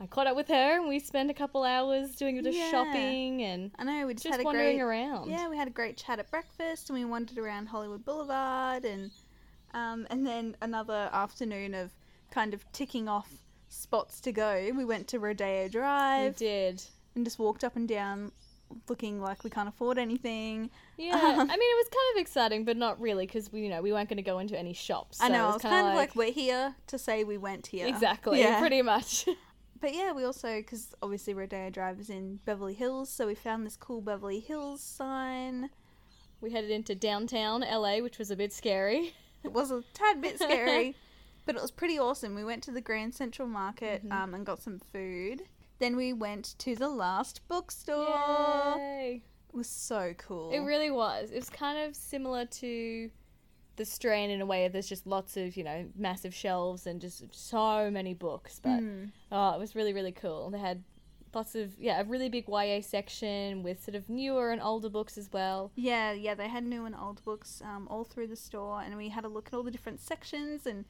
[0.00, 2.54] I caught up with her, and we spent a couple hours doing a bit of
[2.56, 2.70] Yeah.
[2.70, 5.30] shopping and I know we just, just had a wandering great around.
[5.30, 9.10] Yeah, we had a great chat at breakfast, and we wandered around Hollywood Boulevard, and
[9.74, 11.92] um, and then another afternoon of
[12.30, 13.30] kind of ticking off
[13.68, 14.70] spots to go.
[14.76, 16.82] We went to Rodeo we Drive did.
[17.14, 18.32] and just walked up and down,
[18.88, 20.68] looking like we can't afford anything.
[20.98, 23.68] Yeah, Um, I mean, it was kind of exciting, but not really, because we, you
[23.70, 25.18] know, we weren't going to go into any shops.
[25.22, 27.86] I know, it was was kind of like, we're here to say we went here.
[27.86, 28.58] exactly, Yeah.
[28.60, 29.26] pretty much.
[29.82, 33.66] But yeah, we also, because obviously Rodeo Drive is in Beverly Hills, so we found
[33.66, 35.68] this cool Beverly Hills sign.
[36.40, 39.12] we headed into downtown LA, which was a bit scary.
[39.44, 40.94] It was a tad bit scary,
[41.46, 42.34] but it was pretty awesome.
[42.36, 44.12] We went to the Grand Central Market Mhm.
[44.12, 45.42] um, and got some food.
[45.80, 48.76] Then we went to the last bookstore.
[48.78, 49.22] Yay.
[49.48, 50.52] It was so cool.
[50.52, 51.32] It really was.
[51.32, 53.10] It was kind of similar to
[53.76, 54.68] the Strand in a way.
[54.68, 58.60] There's just lots of, you know, massive shelves and just so many books.
[58.62, 59.10] But Mm.
[59.30, 60.50] oh, it was really, really cool.
[60.50, 60.82] They had
[61.34, 65.16] lots of, yeah, a really big YA section with sort of newer and older books
[65.16, 65.70] as well.
[65.74, 69.08] Yeah, yeah, they had new and old books um, all through the store, and we
[69.08, 70.84] had a look at all the different sections and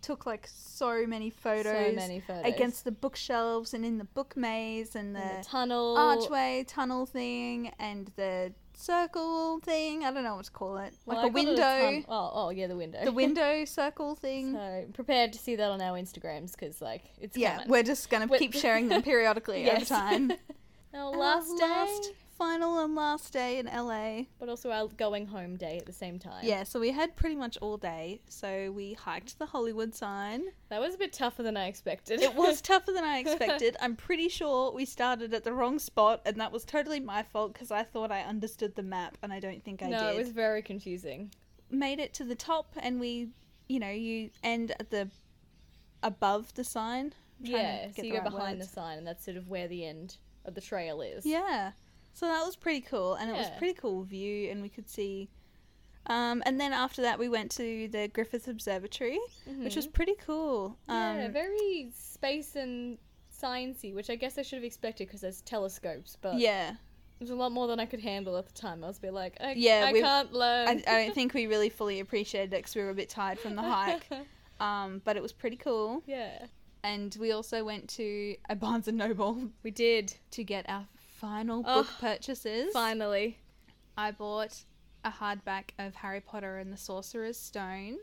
[0.00, 2.44] took like so many photos, so many photos.
[2.44, 5.96] against the bookshelves and in the book maze and the, And the tunnel.
[5.96, 10.04] archway tunnel thing and the circle thing.
[10.04, 12.04] I don't know what to call it, like Well, a I called it window.
[12.08, 13.04] oh, oh, yeah, the window.
[13.04, 14.54] the window circle thing.
[14.54, 17.68] So prepared to see that on our Instagrams because like it's yeah, coming.
[17.68, 20.32] we're just gonna We're- keep sharing them periodically over time.
[20.94, 24.22] Our Our last day, last, final and last day in LA.
[24.38, 26.44] but also our going home day at the same time.
[26.44, 28.20] Yeah, so we had pretty much all day.
[28.28, 30.44] So we hiked the Hollywood sign.
[30.68, 32.22] that was a bit tougher than I expected.
[32.22, 33.76] It was tougher than I expected.
[33.80, 37.52] I'm pretty sure we started at the wrong spot, and that was totally my fault
[37.52, 40.04] because I thought I understood the map, and I don't think I no, did.
[40.04, 41.32] No, it was very confusing.
[41.70, 43.30] Made it to the top, and we,
[43.68, 45.10] you know, you end at the
[46.02, 47.12] above the sign.
[47.40, 48.68] I'm trying to Yeah, so you go behind words.
[48.68, 51.26] the sign, and that's sort of where the end of the trail is.
[51.26, 51.72] Yeah.
[52.18, 53.58] So that was pretty cool, and it was Yeah.
[53.58, 55.28] pretty cool view, and we could see.
[56.06, 59.92] Um, and then after that, we went to the Griffith Observatory, which was Mhm.
[59.92, 60.76] pretty cool.
[60.88, 62.98] Um, yeah, very space and
[63.30, 66.70] sciencey, which I guess I should have expected because there's telescopes, but yeah.
[66.70, 66.76] it
[67.20, 68.82] was a lot more than I could handle at the time.
[68.82, 70.68] I was bit like, I, Yeah, I can't learn.
[70.68, 73.38] I, I don't think we really fully appreciated it because we were a bit tired
[73.38, 74.08] from the hike.
[74.60, 76.02] Um, but it was pretty cool.
[76.04, 76.46] yeah,
[76.82, 81.62] And we also went to a Barnes and Noble we did to get our final
[81.66, 82.72] Oh, book purchases.
[82.72, 83.38] finally.
[83.96, 84.64] I bought
[85.04, 87.98] a hardback of Harry Potter and the Sorcerer's Stone.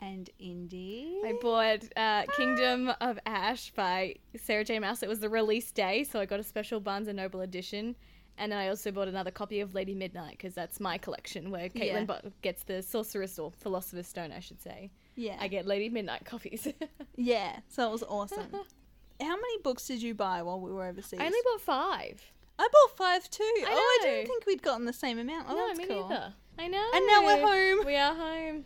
[0.00, 1.20] And Indy.
[1.24, 4.78] I bought uh, Kingdom of Ash by Sarah J.
[4.78, 5.02] Maas.
[5.02, 7.96] It was the release day, so I got a special Barnes and Noble edition.
[8.36, 11.70] And then I also bought another copy of Lady Midnight because that's my collection, where
[11.70, 12.30] Caitlin Yeah.
[12.42, 14.90] gets the Sorcerer's or Philosopher's Stone, I should say.
[15.14, 15.38] yeah.
[15.40, 16.68] I get Lady Midnight copies.
[17.16, 17.60] Yeah.
[17.68, 18.50] So it was awesome.
[19.20, 21.20] How many books did you buy while we were overseas?
[21.20, 22.22] I only bought five.
[22.58, 23.42] I bought five too.
[23.44, 24.10] I oh, I know.
[24.14, 25.46] didn't think we'd gotten the same amount.
[25.48, 26.08] Oh, no, that's me cool.
[26.08, 26.32] neither.
[26.58, 26.84] I know.
[26.94, 27.86] And now we're home.
[27.86, 28.64] We are home.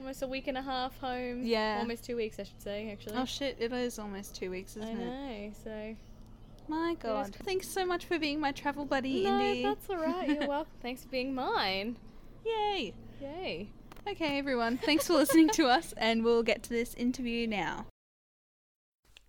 [0.00, 1.42] Almost a week and a half home.
[1.44, 1.78] Yeah.
[1.80, 3.16] Almost two weeks, I should say, actually.
[3.16, 3.56] Oh shit!
[3.58, 4.92] It is almost two weeks, isn't it?
[4.92, 5.52] I know.
[5.64, 5.96] So.
[6.68, 7.34] My God!
[7.44, 9.62] Thanks so much for being my travel buddy, No, Indy.
[9.62, 10.28] that's all right.
[10.28, 10.72] You're welcome.
[10.82, 11.96] Thanks for being mine.
[12.44, 12.92] Yay!
[13.20, 13.68] Yay.
[14.08, 14.78] Okay, everyone.
[14.78, 17.86] Thanks for listening to us, and we'll get to this interview now.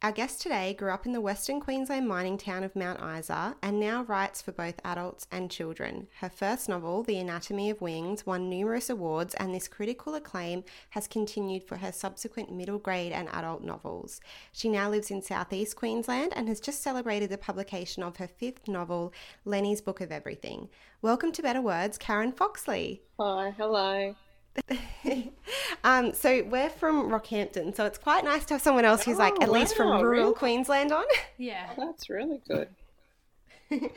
[0.02, 3.82] Our guest today grew up in the Western Queensland mining town of Mount Isa and
[3.82, 6.08] now writes for both adults and children.
[6.22, 11.10] Her first novel, The Anatomy of Wings, won numerous awards, and this critical acclaim has
[11.10, 14.22] continued for her subsequent middle grade and adult novels.
[14.54, 18.70] She now lives in southeast Queensland and has just celebrated the publication of her fifth
[18.70, 19.12] novel,
[19.44, 20.70] Lenny's Book of Everything.
[21.02, 23.02] Welcome to Better Words, Karen Foxlee.
[23.20, 24.16] Hi, hello.
[25.84, 29.34] um, so we're from Rockhampton, so it's quite nice to have someone else who's like
[29.40, 30.34] Oh, at least from rural really?
[30.34, 31.06] Queensland on.
[31.38, 31.70] Yeah.
[31.78, 32.70] That's really good.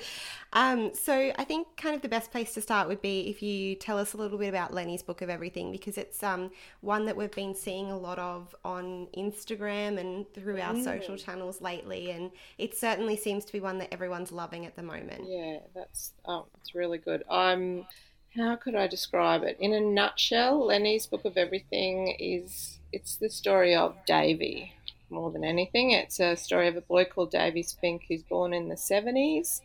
[0.53, 3.75] um, so I think kind of the best place to start would be if you
[3.75, 7.17] tell us a little bit about Lenny's Book of Everything because it's um, one that
[7.17, 12.31] we've been seeing a lot of on Instagram and through our social channels lately, and
[12.59, 15.25] it certainly seems to be one that everyone's loving at the moment.
[15.27, 17.25] Yeah, that's oh, it's really good.
[17.29, 17.87] Um,
[18.37, 19.57] how could I describe it?
[19.61, 24.75] In a nutshell, Lenny's Book of Everything is it's the story of Davy
[25.11, 25.91] more than anything.
[25.91, 29.61] It's a story of a boy called Davy Spink who's born in the seventies.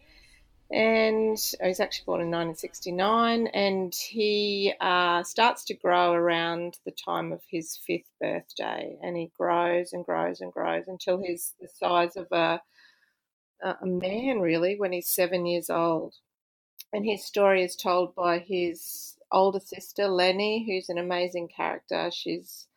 [0.70, 6.92] And oh, he's actually born in 1969, and he uh, starts to grow around the
[6.92, 11.70] time of his fifth birthday, and he grows and grows and grows until he's the
[11.70, 12.62] size of a
[13.64, 16.14] a man really when he's seven years old.
[16.94, 22.10] And his story is told by his older sister Lenny, who's an amazing character.
[22.12, 22.68] She's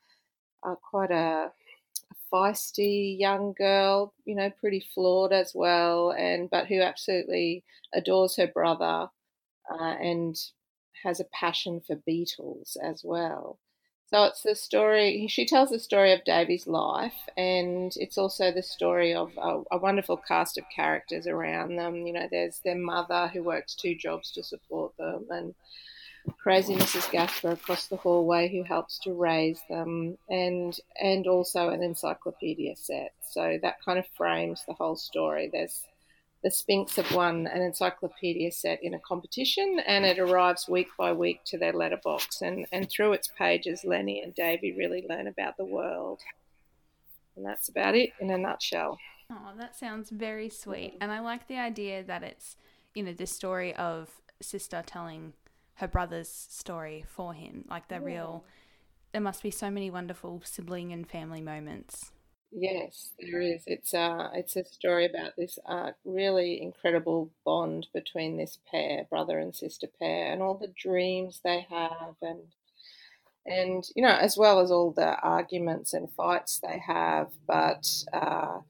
[0.67, 1.53] uh, quite a,
[2.33, 8.47] feisty young girl, you know, pretty flawed as well, and but who absolutely adores her
[8.47, 9.09] brother
[9.71, 10.37] uh, and
[11.05, 13.59] has a passion for beetles as well.
[14.13, 18.63] So it's the story, she tells the story of Davy's life, and it's also the
[18.63, 22.07] story of a, a wonderful cast of characters around them.
[22.07, 25.55] You know, there's their mother who works two jobs to support them, and
[26.39, 27.09] crazy Mrs.
[27.11, 33.13] Gasper across the hallway who helps to raise them, and and also an encyclopedia set.
[33.23, 35.49] So that kind of frames the whole story.
[35.53, 35.85] There's
[36.43, 41.13] the Spinks have won an encyclopedia set in a competition, and it arrives week by
[41.13, 42.41] week to their letterbox.
[42.41, 46.21] And, and through its pages, Lenny and Davy really learn about the world.
[47.37, 48.99] And that's about it in a nutshell.
[49.31, 50.97] Oh, that sounds very sweet.
[51.01, 52.57] And I like the idea that it's,
[52.95, 55.35] you know, this story of sister telling
[55.75, 57.65] her brother's story for him.
[57.69, 58.45] Like the real,
[59.13, 62.13] there must be so many wonderful sibling and family moments.
[62.53, 63.63] Yes, there is.
[63.67, 69.39] It's uh, it's a story about this uh, really incredible bond between this pair, brother
[69.39, 72.49] and sister pair, and all the dreams they have, and
[73.47, 77.29] and you know, as well as all the arguments and fights they have.
[77.47, 78.61] But uh,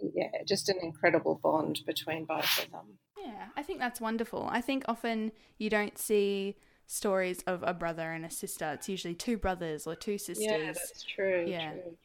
[0.00, 2.98] yeah, just an incredible bond between both of them.
[3.16, 4.48] Yeah, I think that's wonderful.
[4.50, 6.56] I think often you don't see
[6.88, 8.72] stories of a brother and a sister.
[8.72, 10.46] It's usually two brothers or two sisters.
[10.50, 11.44] Yeah, that's true.
[11.46, 11.72] Yeah.
[11.72, 11.96] true.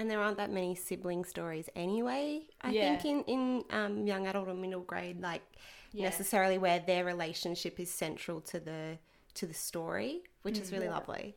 [0.00, 2.46] And there aren't that many sibling stories anyway.
[2.62, 2.96] I Yeah.
[2.96, 5.42] think in in um, young adult or middle grade, like
[5.92, 6.04] Yeah.
[6.04, 8.98] necessarily where their relationship is central to the
[9.34, 11.36] to the story, which is really lovely.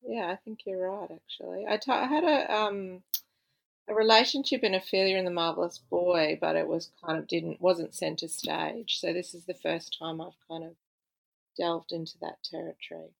[0.00, 1.10] Yeah, I think you're right.
[1.10, 3.02] Actually, I had a um
[3.88, 7.94] a relationship in Ophelia and the Marvelous Boy, but it was kind of didn't wasn't
[7.94, 8.98] centre stage.
[9.00, 10.76] So this is the first time I've kind of
[11.58, 13.12] delved into that territory,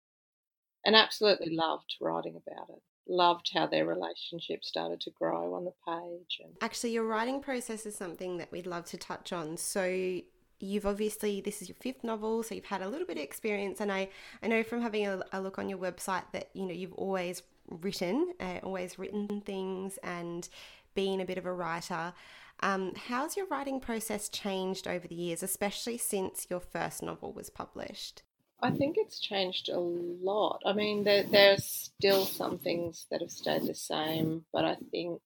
[0.82, 2.82] and absolutely loved writing about it.
[3.08, 7.86] Loved how their relationship started to grow on the page, and Actually, your writing process
[7.86, 9.56] is something that we'd love to touch on.
[9.56, 10.20] So
[10.60, 13.80] you've obviously this is your fifth novel, so you've had a little bit of experience,
[13.80, 14.10] and I
[14.42, 17.42] I know from having a, a look on your website that you know you've always
[17.68, 20.48] written, uh, always written things, and
[20.94, 22.12] been a bit of a writer.
[22.60, 27.50] Um, how's your writing process changed over the years, especially since your first novel was
[27.50, 28.22] published?
[28.60, 30.62] I think it's changed a lot.
[30.66, 35.20] I mean, there, there's still some things that have stayed the same, but I think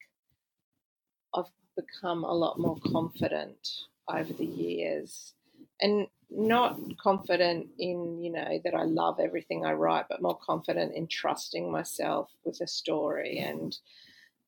[1.35, 5.33] I've become a lot more confident over the years.
[5.80, 10.95] And not confident in, you know, that I love everything I write, but more confident
[10.95, 13.39] in trusting myself with a story.
[13.39, 13.76] And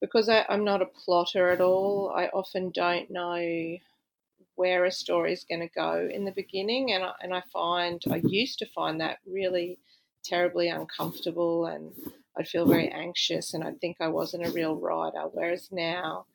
[0.00, 3.78] because I, I'm not a plotter at all, I often don't know
[4.56, 8.00] where a story is going to go in the beginning, and I, and I find
[8.10, 9.78] I used to find that really
[10.24, 11.92] terribly uncomfortable, and
[12.38, 15.24] I'd feel very anxious, and I'd think I wasn't a real writer.
[15.32, 16.26] Whereas now,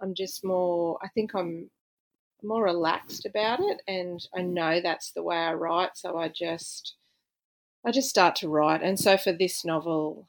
[0.00, 0.98] I'm just more.
[1.02, 1.70] I think I'm
[2.42, 5.96] more relaxed about it, and I know that's the way I write.
[5.96, 6.94] So I just
[7.84, 10.28] I just start to write, and so for this novel,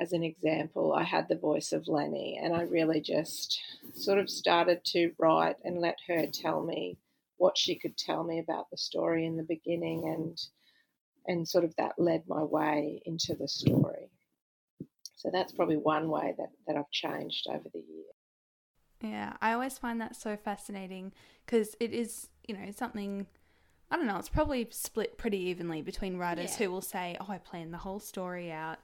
[0.00, 3.60] as an example, I had the voice of Lenny, and I really just
[3.92, 6.96] sort of started to write and let her tell me
[7.36, 10.40] what she could tell me about the story in the beginning, and
[11.26, 14.08] and sort of that led my way into the story.
[15.16, 18.14] So that's probably one way that, that I've changed over the years.
[19.02, 21.12] Yeah, I always find that so fascinating
[21.44, 23.26] because it is, you know, something.
[23.90, 24.16] I don't know.
[24.18, 26.64] It's probably split pretty evenly between writers Yeah.
[26.64, 28.78] who will say, "Oh, I planned the whole story out,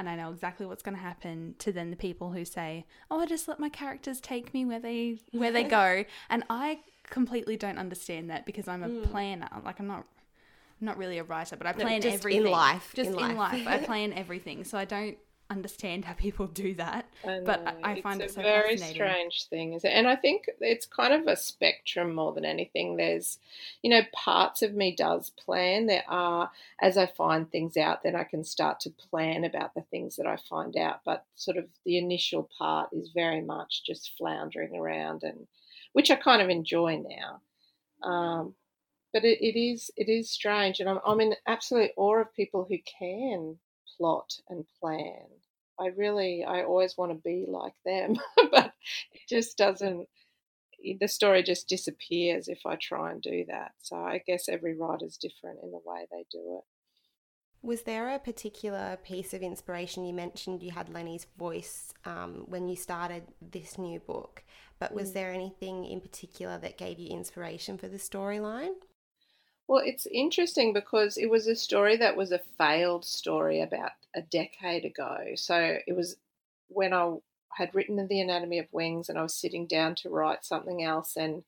[0.00, 3.20] and I know exactly what's going to happen," to then the people who say, "Oh,
[3.20, 7.56] I just let my characters take me where they where they go," and I completely
[7.56, 9.02] don't understand that because I'm a hmm.
[9.02, 9.48] planner.
[9.64, 10.06] Like I'm not.
[10.80, 12.50] I'm not really a writer, but I plan just in everything.
[12.50, 13.66] life, Just in in, life.
[13.66, 13.68] life.
[13.68, 14.64] I plan everything.
[14.64, 15.18] So I don't
[15.50, 17.06] understand how people do that.
[17.26, 17.66] I but.
[17.82, 19.88] I, I find it's it so a very strange thing, is it?
[19.88, 22.96] And I think it's kind of a spectrum more than anything.
[22.96, 23.38] There's,
[23.82, 25.86] you know, parts of me does plan.
[25.86, 29.82] There are, as I find things out, then I can start to plan about the
[29.82, 31.00] things that I find out.
[31.04, 35.46] But sort of the initial part is very much just floundering around, and
[35.92, 38.08] which I kind of enjoy now.
[38.08, 38.54] Um,
[39.12, 42.66] but it, it is it is strange, and I'm I'm in absolute awe of people
[42.68, 43.58] who can
[44.00, 45.26] plot and plan.
[45.78, 48.16] I really, I always want to be like them,
[48.50, 48.72] but
[49.12, 50.08] it just doesn't.
[50.98, 53.72] The story just disappears if I try and do that.
[53.82, 56.64] So I guess every writer's different in the way they do it.
[57.62, 60.06] Was there a particular piece of inspiration?
[60.06, 64.42] You mentioned you had Lenny's voice um, when you started this new book,
[64.78, 68.72] but was there anything in particular that gave you inspiration for the storyline?
[69.70, 74.20] Well, it's interesting because it was a story that was a failed story about a
[74.20, 75.18] decade ago.
[75.36, 76.16] So it was
[76.66, 77.14] when I
[77.52, 81.16] had written The Anatomy of Wings and I was sitting down to write something else,
[81.16, 81.44] and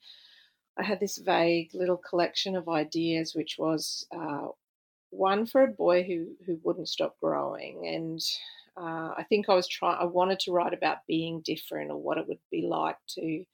[0.79, 4.47] I had this vague little collection of ideas, which was uh,
[5.11, 7.89] one for a boy who, who wouldn't stop growing.
[7.89, 8.21] And
[8.77, 12.19] uh, I think I was trying, I wanted to write about being different or what
[12.19, 13.45] it would be like to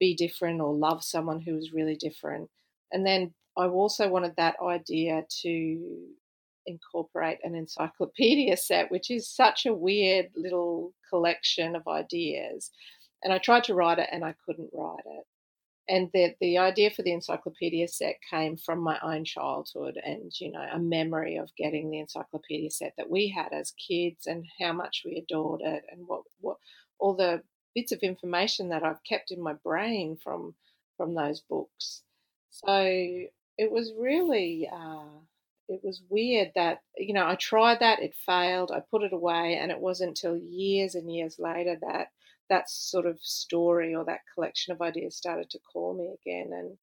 [0.00, 2.50] be different or love someone who was really different.
[2.94, 6.06] And then I also wanted that idea to
[6.66, 12.70] incorporate an encyclopedia set, which is such a weird little collection of ideas.
[13.22, 15.24] And I tried to write it and I couldn't write it.
[15.86, 20.50] And the, the idea for the encyclopedia set came from my own childhood and, you
[20.50, 24.72] know, a memory of getting the encyclopedia set that we had as kids and how
[24.72, 26.56] much we adored it and what, what
[26.98, 27.42] all the
[27.74, 30.54] bits of information that I've kept in my brain from
[30.96, 32.02] from those books.
[32.54, 33.26] So
[33.58, 35.08] it was really uh,
[35.68, 39.56] it was weird that you know I tried that it failed I put it away
[39.56, 42.12] and it wasn't until years and years later that
[42.50, 46.78] that sort of story or that collection of ideas started to call me again and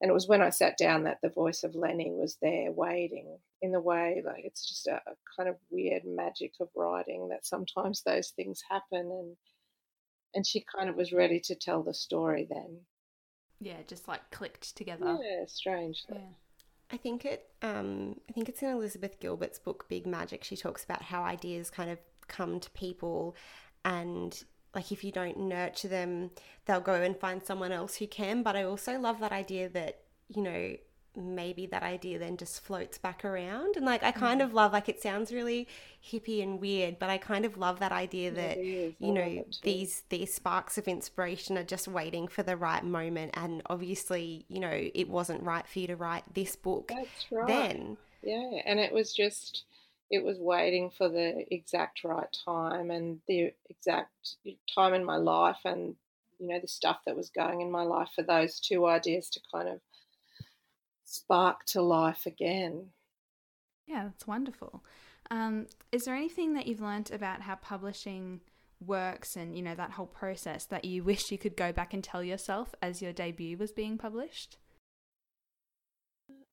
[0.00, 3.38] and it was when I sat down that the voice of Lenny was there waiting
[3.60, 7.46] in the way like it's just a, a kind of weird magic of writing that
[7.46, 9.36] sometimes those things happen and
[10.34, 12.80] and she kind of was ready to tell the story then
[13.62, 15.18] Yeah, just like clicked together.
[15.22, 16.34] yeah strangely Yeah.
[16.92, 17.48] I think it.
[17.62, 20.44] Um, I think it's in Elizabeth Gilbert's book Big Magic.
[20.44, 21.98] She talks about how ideas kind of
[22.28, 23.34] come to people,
[23.82, 24.44] and
[24.74, 26.32] like if you don't nurture them,
[26.66, 28.42] they'll go and find someone else who can.
[28.42, 30.76] But I also love that idea that you know
[31.16, 34.50] maybe that idea then just floats back around, and like I kind mm-hmm.
[34.50, 35.68] of love like it sounds really
[36.04, 38.94] hippie and weird, but I kind of love that idea that it is.
[39.00, 43.32] I you know these these sparks of inspiration are just waiting for the right moment,
[43.34, 47.46] and obviously you know it wasn't right for you to write this book That's right.
[47.46, 47.96] then.
[48.22, 49.64] Yeah, and it was just,
[50.10, 54.36] it was waiting for the exact right time and the exact
[54.72, 55.96] time in my life and,
[56.38, 59.40] you know, the stuff that was going in my life for those two ideas to
[59.52, 59.80] kind of
[61.12, 62.86] spark to life again.
[63.86, 64.82] Yeah, that's wonderful.
[65.30, 68.40] Um, is there anything that you've learnt about how publishing
[68.84, 72.02] works and you know that whole process that you wish you could go back and
[72.02, 74.56] tell yourself as your debut was being published?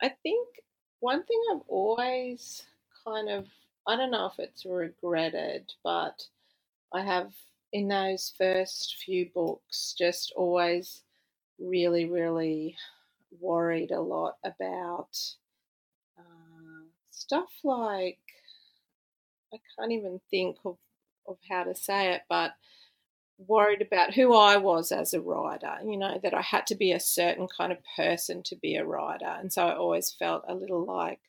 [0.01, 0.47] I think
[0.99, 2.63] one thing I've always
[3.05, 3.47] kind of,
[3.87, 6.21] I don't know if it's regretted, but
[6.93, 7.31] I have
[7.71, 11.03] in those first few books just always
[11.59, 12.75] really, really
[13.39, 15.09] worried a lot about
[16.17, 18.19] uh, stuff like,
[19.53, 20.77] I can't even think of,
[21.27, 22.53] of how to say it, but
[23.47, 26.91] worried about who I was as a writer, you know, that I had to be
[26.91, 29.33] a certain kind of person to be a writer.
[29.39, 31.19] And so I always felt a little like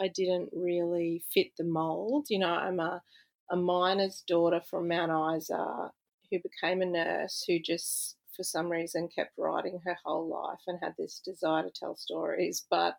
[0.00, 2.26] I didn't really fit the mold.
[2.30, 3.02] You know, I'm a,
[3.50, 5.90] a miner's daughter from Mount Isa
[6.30, 10.78] who became a nurse who just for some reason kept writing her whole life and
[10.80, 12.64] had this desire to tell stories.
[12.70, 12.96] But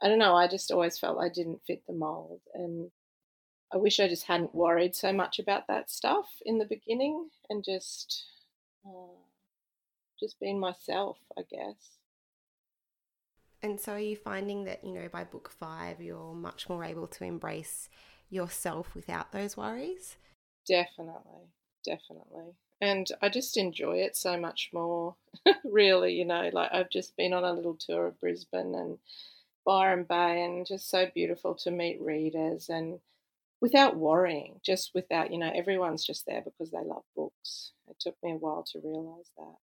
[0.00, 2.40] I don't know, I just always felt I didn't fit the mold.
[2.54, 2.90] And
[3.70, 7.62] I wish I just hadn't worried so much about that stuff in the beginning and
[7.62, 8.24] just
[8.86, 9.20] uh,
[10.18, 11.98] just being myself, I guess.
[13.62, 17.06] And so, are you finding that you know by book five you're much more able
[17.08, 17.90] to embrace
[18.30, 20.16] yourself without those worries?
[20.66, 21.50] Definitely,
[21.84, 22.54] definitely.
[22.84, 25.16] And I just enjoy it so much more.
[25.64, 28.98] really, you know, like I've just been on a little tour of Brisbane and
[29.64, 33.00] Byron Bay, and just so beautiful to meet readers and
[33.62, 37.72] without worrying, just without, you know, everyone's just there because they love books.
[37.88, 39.56] It took me a while to realize that.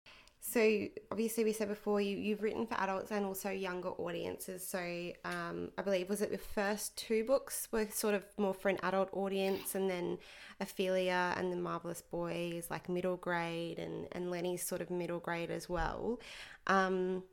[0.50, 4.66] So obviously, we said before you you've written for adults and also younger audiences.
[4.66, 4.78] So
[5.26, 8.78] um, I believe was it the first two books were sort of more for an
[8.82, 10.16] adult audience, and then
[10.58, 15.50] Ophelia and the Marvelous Boys like middle grade, and and Lenny's sort of middle grade
[15.50, 16.18] as well.
[16.66, 17.24] Um,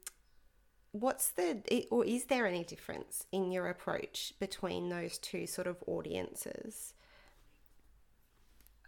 [0.92, 1.62] what's the
[1.92, 6.94] or is there any difference in your approach between those two sort of audiences?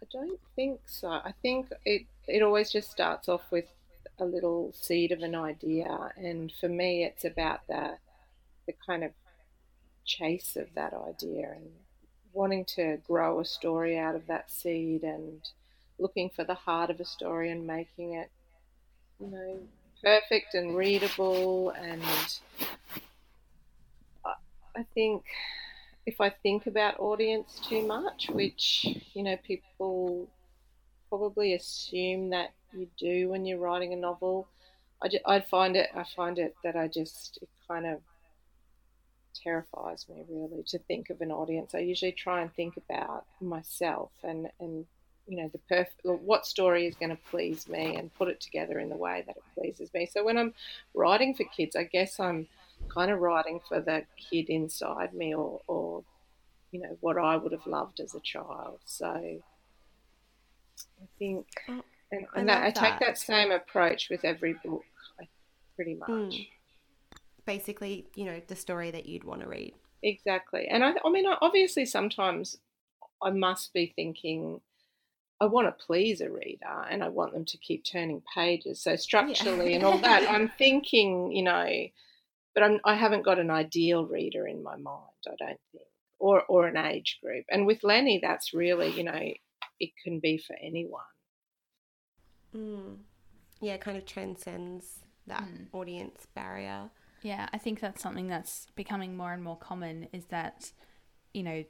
[0.02, 1.08] I don't think so.
[1.08, 3.64] I think it it always just starts off with
[4.20, 7.98] a little seed of an idea, and for me, it's about the
[8.66, 9.12] the kind of
[10.04, 11.70] chase of that idea and
[12.32, 15.40] wanting to grow a story out of that seed and
[15.98, 18.30] looking for the heart of a story and making it,
[19.18, 19.58] you know,
[20.02, 21.70] perfect and readable.
[21.70, 22.02] And
[24.76, 25.24] I think
[26.06, 30.28] if I think about audience too much, which, you know, people
[31.08, 34.48] probably assume that you do when you're writing a novel.
[35.02, 38.00] I, just, I find it I find it that I just it kind of
[39.42, 41.74] terrifies me really to think of an audience.
[41.74, 44.86] I usually try and think about myself and and
[45.26, 48.78] you know the perfect what story is going to please me and put it together
[48.78, 50.06] in the way that it pleases me.
[50.06, 50.54] So when I'm
[50.94, 52.48] writing for kids, I guess I'm
[52.88, 56.02] kind of writing for the kid inside me or or
[56.72, 58.80] you know what I would have loved as a child.
[58.84, 59.40] So I
[61.18, 64.84] think oh, and, and I, I take that same approach with every book,
[65.76, 66.08] pretty much.
[66.08, 66.48] Mm.
[67.44, 69.74] Basically, you know, the story that you'd want to read.
[70.02, 70.68] Exactly.
[70.68, 72.58] And I, I mean, obviously, sometimes
[73.22, 74.60] I must be thinking,
[75.40, 78.82] I want to please a reader and I want them to keep turning pages.
[78.82, 79.76] So structurally yeah.
[79.76, 81.68] and all that, I'm thinking, you know,
[82.54, 85.84] but I'm, I haven't got an ideal reader in my mind, I don't think,
[86.18, 87.44] or, or an age group.
[87.50, 89.32] And with Lenny, that's really, you know,
[89.80, 91.02] it can be for anyone.
[92.54, 92.96] Mm.
[93.60, 95.66] Yeah, kind of transcends that mm.
[95.72, 96.90] audience barrier.
[97.22, 100.72] Yeah, I think that's something that's becoming more and more common is that,
[101.34, 101.64] you know,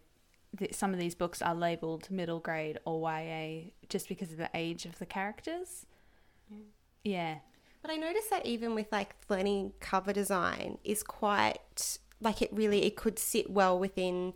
[0.58, 4.50] th- some of these books are labeled middle grade or YA just because of the
[4.54, 5.86] age of the characters.
[6.52, 6.64] Mm.
[7.04, 7.36] Yeah.
[7.82, 12.84] But I noticed that even with like learning cover design is quite like it really
[12.84, 14.34] it could sit well within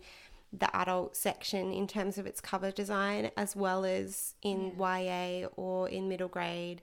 [0.55, 5.89] the adult section in terms of its cover design as well as in YA or
[5.89, 6.81] in middle grade.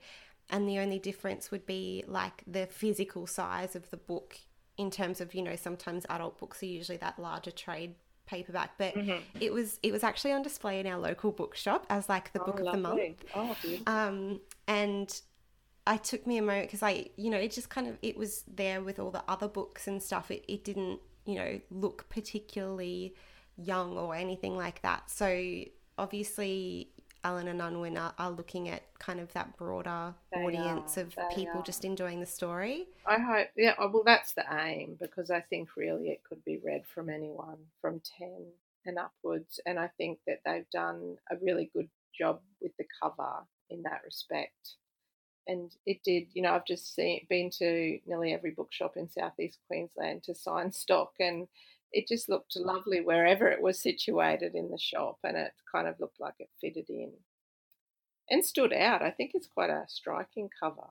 [0.50, 4.38] And the only difference would be like the physical size of the book
[4.76, 7.94] in terms of, you know, sometimes adult books are usually that larger trade
[8.26, 9.18] paperback but mm-hmm.
[9.40, 12.44] it was it was actually on display in our local bookshop as like the oh,
[12.44, 13.56] book of the month oh,
[13.88, 15.20] um and
[15.86, 18.44] I took me a moment because I, you know, it just kind of it was
[18.46, 20.30] there with all the other books and stuff.
[20.30, 23.14] It it didn't, you know, look particularly
[23.64, 25.10] young or anything like that.
[25.10, 25.64] So
[25.98, 26.90] obviously,
[27.22, 31.14] Allen and Unwin are, are looking at kind of that broader they audience are, of
[31.34, 31.64] people are.
[31.64, 32.86] just enjoying the story.
[33.06, 36.58] I hope, yeah, oh, well, that's the aim because I think really it could be
[36.64, 38.28] read from anyone from 10
[38.86, 39.60] and upwards.
[39.66, 41.88] And I think that they've done a really good
[42.18, 44.76] job with the cover in that respect.
[45.46, 49.58] And it did, you know, I've just seen, been to nearly every bookshop in southeast
[49.66, 51.48] Queensland to sign stock, and
[51.92, 55.98] it just looked lovely wherever it was situated in the shop and it kind of
[56.00, 57.12] looked like it fitted in
[58.30, 59.02] and stood out.
[59.02, 60.86] I think it's quite a striking cover.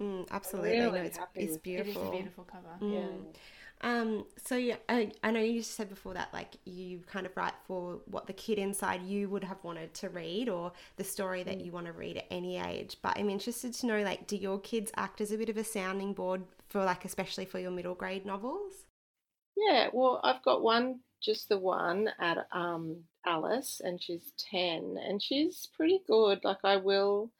[0.00, 2.02] Mm, absolutely, really no, it's, it's beautiful.
[2.02, 2.76] It is a beautiful cover.
[2.80, 2.92] Mm.
[2.92, 3.38] Yeah.
[3.80, 7.54] Um, so yeah, I, I know you said before that like you kind of write
[7.66, 11.58] for what the kid inside you would have wanted to read or the story that
[11.58, 11.66] mm.
[11.66, 12.96] you want to read at any age.
[13.02, 15.64] But I'm interested to know like, do your kids act as a bit of a
[15.64, 18.86] sounding board for like, especially for your middle grade novels?
[19.56, 25.22] Yeah, well, I've got one, just the one at um, Alice, and she's ten, and
[25.22, 26.40] she's pretty good.
[26.44, 27.30] Like I will,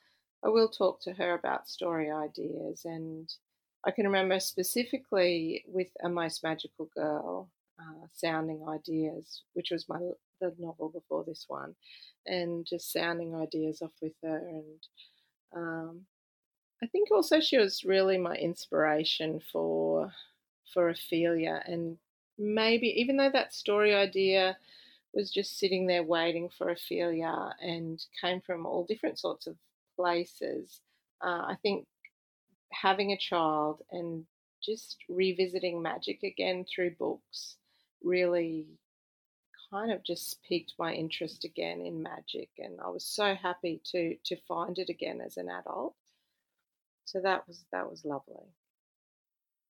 [0.44, 3.28] I will talk to her about story ideas, and
[3.84, 7.50] I can remember specifically with a most magical girl,
[7.80, 9.98] uh, sounding ideas, which was my
[10.40, 11.74] the novel before this one,
[12.26, 14.82] and just sounding ideas off with her, and
[15.56, 16.06] um,
[16.82, 20.12] I think also she was really my inspiration for
[20.72, 21.98] for Ophelia, and
[22.38, 24.56] maybe even though that story idea
[25.12, 29.56] was just sitting there waiting for Ophelia and came from all different sorts of
[29.96, 30.80] places,
[31.24, 31.86] uh, I think
[32.72, 34.24] having a child and
[34.62, 37.56] just revisiting magic again through books
[38.02, 38.66] really
[39.70, 44.16] kind of just piqued my interest again in magic and I was so happy to
[44.24, 45.94] to find it again as an adult.
[47.04, 48.54] So that was that was lovely.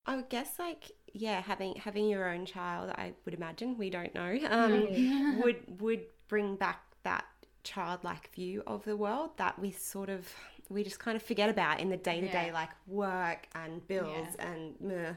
[0.05, 4.13] I would guess like yeah, having having your own child, I would imagine we don't
[4.13, 5.39] know, um, yeah.
[5.41, 7.25] would would bring back that
[7.63, 10.31] childlike view of the world that we sort of
[10.69, 14.27] we just kind of forget about in the day to day like work and bills
[14.37, 14.51] yeah.
[14.51, 15.13] and meh,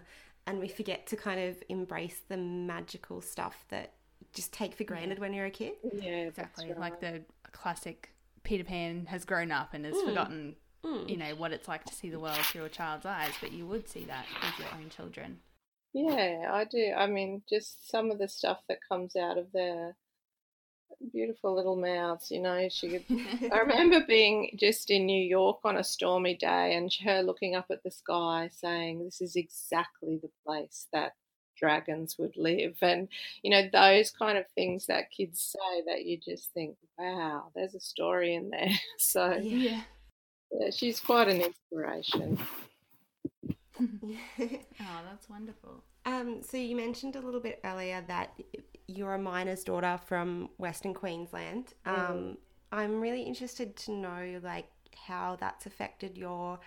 [0.46, 3.94] and we forget to kind of embrace the magical stuff that
[4.32, 5.72] just take for granted when you're a kid.
[5.92, 6.68] Yeah, exactly.
[6.68, 6.78] Right.
[6.78, 8.10] Like the classic
[8.44, 10.04] Peter Pan has grown up and has mm.
[10.04, 11.08] forgotten, mm.
[11.08, 13.66] you know, what it's like to see the world through a child's eyes, but you
[13.66, 15.40] would see that with your own children.
[15.92, 16.92] Yeah, I do.
[16.96, 19.96] I mean, just some of the stuff that comes out of their
[21.12, 22.68] beautiful little mouths, you know.
[22.70, 23.04] She could,
[23.52, 27.66] I remember being just in New York on a stormy day and her looking up
[27.70, 31.12] at the sky saying, This is exactly the place that
[31.58, 33.08] dragons would live and
[33.42, 37.74] you know those kind of things that kids say that you just think wow there's
[37.74, 39.80] a story in there so yeah,
[40.52, 42.38] yeah she's quite an inspiration
[43.80, 45.82] oh that's wonderful.
[46.04, 48.32] Um, so you mentioned a little bit earlier that
[48.86, 51.74] you're a miner's daughter from western queensland.
[51.84, 52.36] Um, mm.
[52.72, 54.70] i'm really interested to know like
[55.06, 56.58] how that's affected your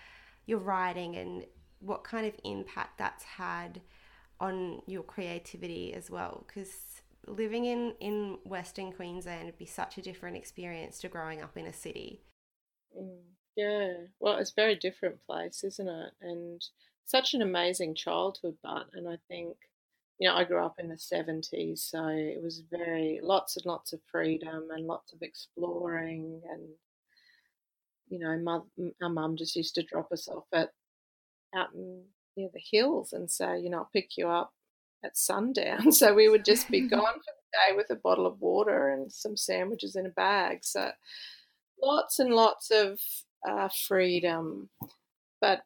[0.46, 1.44] your writing and
[1.80, 3.80] what kind of impact that's had
[4.40, 6.44] on your creativity as well.
[6.46, 11.56] Because living in in western queensland would be such a different experience to growing up
[11.56, 12.22] in a city.
[12.98, 13.20] Mm,
[13.56, 13.92] yeah.
[14.20, 16.12] Well it's a very different place isn't it?
[16.20, 16.62] And
[17.04, 19.56] such an amazing childhood but and i think
[20.18, 23.92] you know i grew up in the 70s so it was very lots and lots
[23.92, 26.62] of freedom and lots of exploring and
[28.08, 28.60] you know my,
[29.02, 30.70] our mum just used to drop us off at
[31.54, 32.02] out in
[32.36, 34.52] near the hills and say, you know, I'll pick you up
[35.04, 35.92] at sundown.
[35.92, 39.12] So we would just be gone for the day with a bottle of water and
[39.12, 40.58] some sandwiches in a bag.
[40.62, 40.90] So
[41.82, 43.00] lots and lots of
[43.48, 44.70] uh, freedom.
[45.40, 45.62] But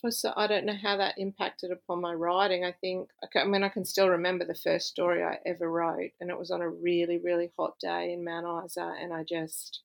[0.00, 2.64] for so I don't know how that impacted upon my writing.
[2.64, 6.30] I think I mean I can still remember the first story I ever wrote, and
[6.30, 9.80] it was on a really really hot day in Mount Isa, and I just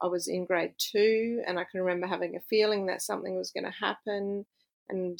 [0.00, 3.50] I was in grade two, and I can remember having a feeling that something was
[3.50, 4.46] going to happen
[4.88, 5.18] and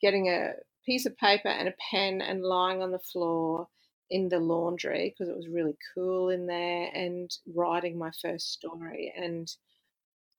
[0.00, 0.52] getting a
[0.84, 3.68] piece of paper and a pen and lying on the floor
[4.10, 9.12] in the laundry because it was really cool in there and writing my first story.
[9.16, 9.50] And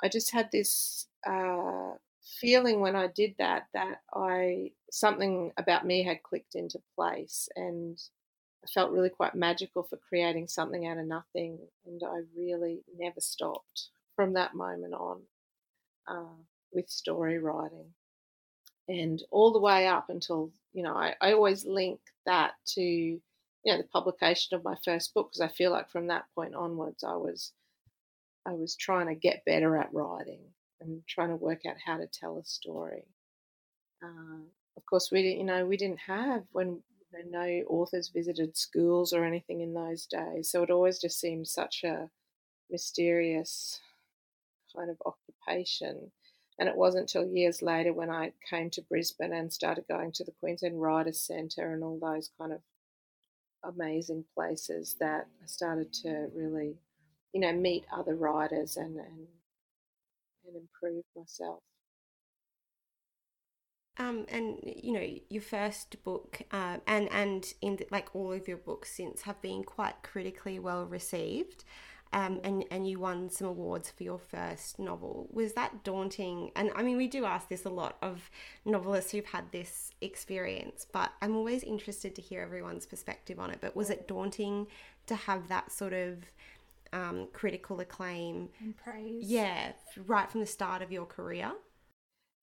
[0.02, 1.94] I just had this uh,
[2.40, 8.00] feeling when I did that that I something about me had clicked into place and
[8.64, 13.22] I felt really quite magical for creating something out of nothing, and I really never
[13.22, 15.22] stopped from that moment on
[16.08, 16.36] uh,
[16.74, 17.94] with story writing.
[18.90, 23.22] And all the way up until, you know, I, I always link that to, you
[23.66, 27.04] know, the publication of my first book because I feel like from that point onwards
[27.04, 27.52] I was
[28.46, 30.40] I was trying to get better at writing
[30.82, 33.06] and trying to work out how to tell a story.
[34.04, 34.44] Uh,
[34.76, 36.82] of course, we you know, we didn't have when
[37.30, 40.50] no authors visited schools or anything in those days.
[40.50, 42.10] So it always just seemed such a
[42.70, 43.80] mysterious
[44.76, 46.12] kind of occupation.
[46.60, 50.24] And it wasn't until years later when I came to Brisbane and started going to
[50.24, 52.62] the Queensland Writers Centre and all those kind of
[53.64, 56.76] amazing places that I started to really,
[57.34, 59.28] you know, meet other writers and, and,
[60.48, 61.62] and improve myself.
[64.00, 68.48] Um, and you know your first book, uh, and and in the, like all of
[68.48, 71.64] your books since have been quite critically well received,
[72.14, 75.28] um, and and you won some awards for your first novel.
[75.32, 76.52] Was that daunting?
[76.56, 78.30] And I mean, we do ask this a lot of
[78.66, 83.58] novelists who've had this experience, but I'm always interested to hear everyone's perspective on it.
[83.62, 84.68] But was it daunting
[85.08, 86.20] to have that sort of
[86.94, 89.24] um, critical acclaim and praise?
[89.26, 89.74] Yeah,
[90.06, 91.52] right from the start of your career.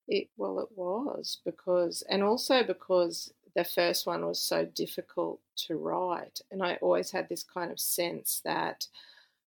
[0.07, 5.77] It well, it was because, and also because the first one was so difficult to
[5.77, 8.87] write, and I always had this kind of sense that,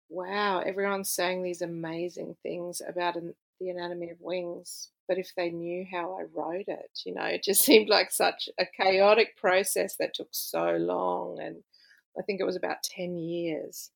[0.09, 5.51] wow, everyone's saying these amazing things about an, the anatomy of wings, but if they
[5.51, 9.97] knew how I wrote it, you know, it just seemed like such a chaotic process
[9.97, 11.57] that took so long, and
[12.19, 13.91] I think it was about ten years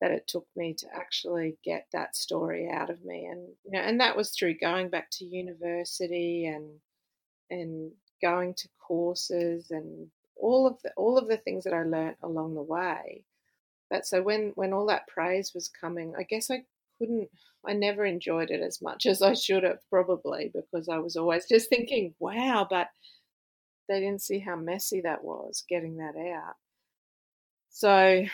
[0.00, 3.80] that it took me to actually get that story out of me and you know
[3.80, 6.68] and that was through going back to university and
[7.50, 7.92] and
[8.22, 12.54] going to courses and all of the all of the things that I learnt along
[12.54, 13.24] the way.
[13.90, 16.64] But so when when all that praise was coming I guess I
[16.98, 17.28] couldn't
[17.66, 21.46] I never enjoyed it as much as I should have probably because I was always
[21.46, 22.88] just thinking wow but
[23.88, 26.54] they didn't see how messy that was getting that out.
[27.70, 28.24] So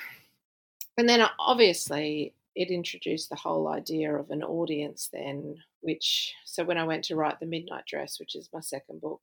[1.00, 6.76] and then obviously it introduced the whole idea of an audience then which so when
[6.76, 9.22] i went to write the midnight dress which is my second book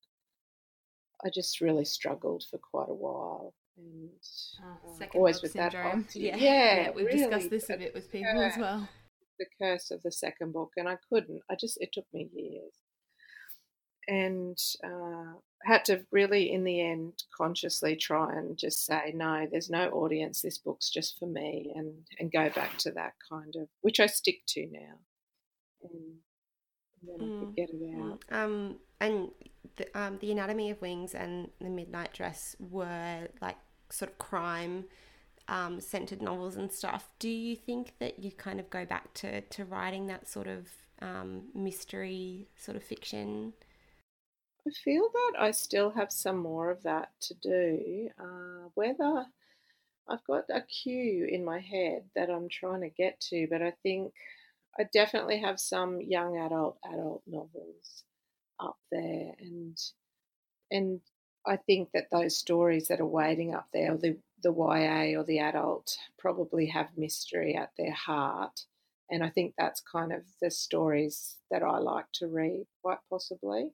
[1.23, 4.09] i just really struggled for quite a while and
[4.99, 6.01] uh, always with syndrome.
[6.01, 6.35] that Yeah.
[6.35, 8.89] yeah, we've really, discussed this a bit with people as well.
[9.37, 12.73] the curse of the second book and i couldn't i just it took me years
[14.07, 15.33] and uh,
[15.63, 20.41] had to really in the end consciously try and just say no there's no audience
[20.41, 24.05] this book's just for me and and go back to that kind of which i
[24.05, 24.99] stick to now
[25.83, 26.15] and,
[27.01, 29.31] and then i could Mm, get it out Um, and
[29.77, 33.57] the, um, the Anatomy of Wings and The Midnight Dress were like
[33.89, 34.85] sort of crime
[35.47, 37.09] um, centered novels and stuff.
[37.19, 40.69] Do you think that you kind of go back to, to writing that sort of
[41.01, 43.53] um, mystery sort of fiction?
[44.67, 48.09] I feel that I still have some more of that to do.
[48.19, 49.25] Uh, whether
[50.09, 53.71] I've got a cue in my head that I'm trying to get to, but I
[53.83, 54.13] think
[54.79, 58.03] I definitely have some young adult adult novels
[58.59, 59.77] up there, and
[60.71, 61.01] and
[61.45, 65.39] I think that those stories that are waiting up there, the the YA or the
[65.39, 68.65] adult, probably have mystery at their heart.
[69.09, 73.71] And I think that's kind of the stories that I like to read, quite possibly.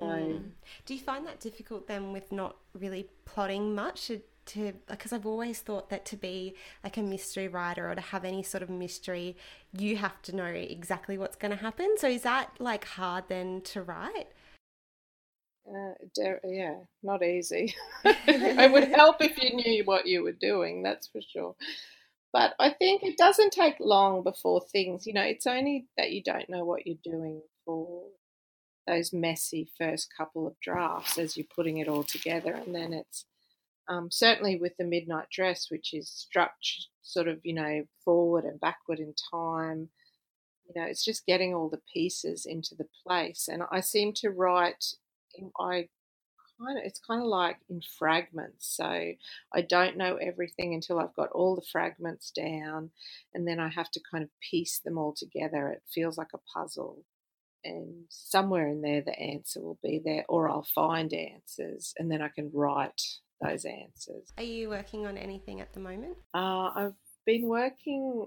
[0.00, 0.52] So Mm.
[0.86, 5.26] Do you find that difficult then with not really plotting much to, to because I've
[5.26, 8.70] always thought that to be like a mystery writer or to have any sort of
[8.70, 9.36] mystery,
[9.72, 11.96] you have to know exactly what's going to happen.
[11.98, 14.28] So is that like hard then to write?
[15.68, 17.74] Uh, de- yeah, not easy.
[18.04, 21.54] it would help if you knew what you were doing, that's for sure.
[22.32, 26.22] But I think it doesn't take long before things, you know, it's only that you
[26.22, 28.04] don't know what you're doing for
[28.90, 32.52] those messy first couple of drafts as you're putting it all together.
[32.52, 33.24] And then it's
[33.88, 38.60] um, certainly with the Midnight Dress, which is structured sort of, you know, forward and
[38.60, 39.88] backward in time.
[40.66, 43.48] You know, it's just getting all the pieces into the place.
[43.50, 44.84] And I seem to write
[45.60, 45.88] I
[46.60, 48.76] kind of it's kind of like in fragments.
[48.76, 48.84] So
[49.54, 52.90] I don't know everything until I've got all the fragments down,
[53.34, 55.68] and then I have to kind of piece them all together.
[55.68, 57.04] It feels like a puzzle,
[57.64, 62.22] and somewhere in there the answer will be there, or I'll find answers, and then
[62.22, 63.00] I can write
[63.42, 64.32] those answers.
[64.36, 66.16] Are you working on anything at the moment?
[66.34, 66.94] Uh, I've
[67.26, 68.26] been working.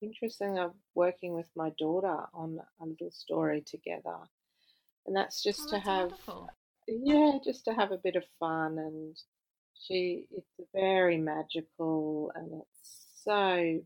[0.00, 0.58] Interesting.
[0.58, 4.16] I'm working with my daughter on a little story together,
[5.06, 6.50] and that's just Oh, to that's have wonderful.
[6.88, 8.78] yeah, just to have a bit of fun.
[8.78, 9.16] And
[9.74, 13.80] she, it's very magical and it's so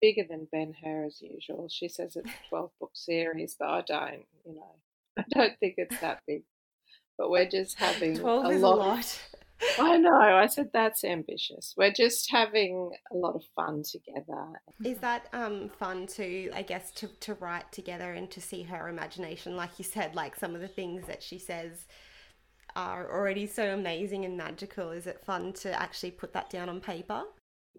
[0.00, 1.68] bigger than Ben Hur as usual.
[1.70, 4.76] She says it's a 12 book series, but I don't, you know,
[5.18, 6.42] I don't think it's that big.
[7.18, 8.74] But we're just having 12 a is lot.
[8.74, 9.20] a lot.
[9.78, 10.18] I know.
[10.18, 11.74] I said that's ambitious.
[11.76, 14.60] We're just having a lot of fun together.
[14.84, 18.88] Is that um, fun to, I guess, to, to write together and to see her
[18.88, 19.56] imagination?
[19.56, 21.86] Like you said, like some of the things that she says
[22.74, 24.90] are already so amazing and magical.
[24.90, 27.24] Is it fun to actually put that down on paper?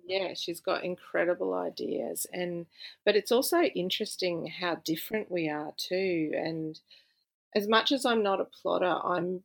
[0.05, 2.65] Yeah, she's got incredible ideas and
[3.05, 6.79] but it's also interesting how different we are too and
[7.55, 9.43] as much as I'm not a plotter, I'm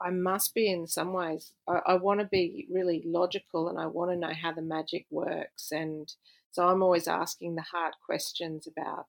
[0.00, 1.52] I must be in some ways.
[1.68, 5.06] I, I want to be really logical and I want to know how the magic
[5.10, 6.12] works and
[6.52, 9.06] so I'm always asking the hard questions about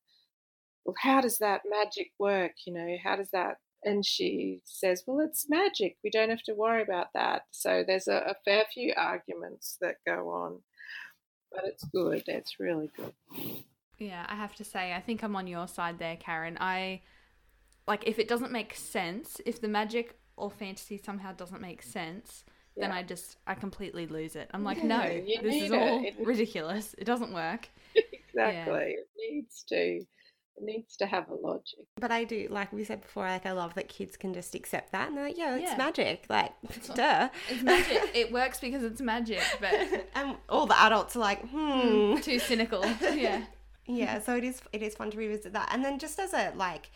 [0.85, 5.19] well how does that magic work, you know, how does that and she says, Well,
[5.25, 5.97] it's magic.
[6.03, 7.43] We don't have to worry about that.
[7.51, 10.59] So there's a, a fair few arguments that go on
[11.53, 12.23] but it's good.
[12.27, 13.13] It's really good.
[13.99, 16.57] Yeah, I have to say, I think I'm on your side there, Karen.
[16.59, 17.01] I
[17.87, 22.43] like if it doesn't make sense, if the magic or fantasy somehow doesn't make sense,
[22.75, 24.49] then I just I completely lose it.
[24.51, 25.03] I'm like, Yeah, no,
[25.43, 25.79] this is it.
[25.79, 26.95] all It- ridiculous.
[26.97, 27.69] It doesn't work.
[28.35, 28.95] Exactly.
[28.97, 30.03] It needs to.
[30.57, 31.79] It needs to have a logic.
[31.99, 34.91] But I do, like we said before, like I love that kids can just accept
[34.91, 35.77] that and they're like, yeah, it's Yeah.
[35.77, 36.25] magic.
[36.29, 36.53] Like,
[36.95, 37.29] duh.
[37.49, 38.11] It's magic.
[38.13, 39.73] it works because it's magic, but
[40.15, 42.17] and all the adults are like, hmm.
[42.17, 42.85] too cynical.
[43.01, 43.43] Yeah.
[43.85, 46.53] yeah so it is it is fun to revisit that and then just as a
[46.55, 46.89] like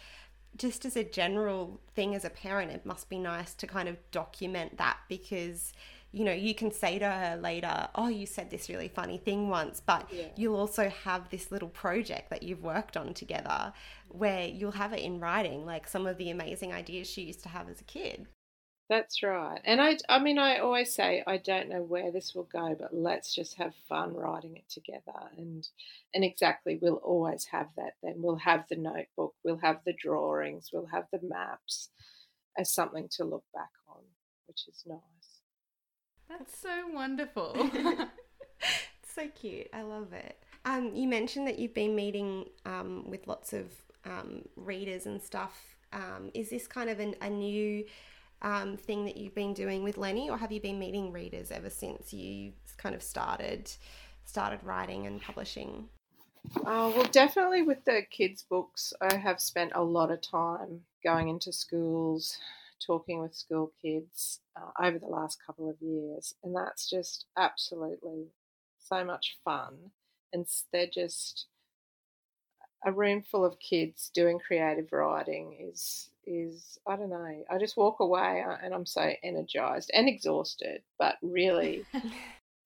[0.58, 3.98] just as a general thing as a parent, it must be nice to kind of
[4.12, 5.72] document that because
[6.18, 9.50] you know, you can say to her later, Oh, you said this really funny thing
[9.50, 10.30] once, but Yeah.
[10.36, 13.74] you'll also have this little project that you've worked on together
[14.10, 17.50] where you'll have it in writing, like some of the amazing ideas she used to
[17.50, 18.28] have as a kid.
[18.90, 19.60] That's right.
[19.66, 22.94] And I, I mean, I always say I don't know where this will go, but
[22.94, 25.30] let's just have fun writing it together.
[25.38, 25.68] And
[26.14, 27.94] and exactly, we'll always have that.
[28.02, 31.90] Then we'll have the notebook, we'll have the drawings, we'll have the maps
[32.58, 34.04] as something to look back on,
[34.48, 35.17] which is nice.
[36.30, 37.56] That's so wonderful.
[39.16, 39.68] so cute.
[39.74, 40.38] I love it.
[40.66, 43.72] Um, you mentioned that you've been meeting um, with lots of
[44.06, 45.78] um, readers and stuff.
[45.94, 47.86] Um, is this kind of an, a new
[48.42, 51.70] um, thing that you've been doing with Lenny, or have you been meeting readers ever
[51.70, 53.72] since you kind of started
[54.26, 55.88] started writing and publishing?
[56.58, 61.30] Uh, well, definitely with the kids' books, I have spent a lot of time going
[61.30, 62.38] into schools,
[62.86, 68.28] talking with school kids uh, over the last couple of years, and that's just absolutely
[68.80, 69.92] so much fun.
[70.34, 71.48] And they're just
[72.86, 77.46] a room full of kids doing creative writing is is I don't know.
[77.50, 81.88] I just walk away uh, and I'm so energized and exhausted, but really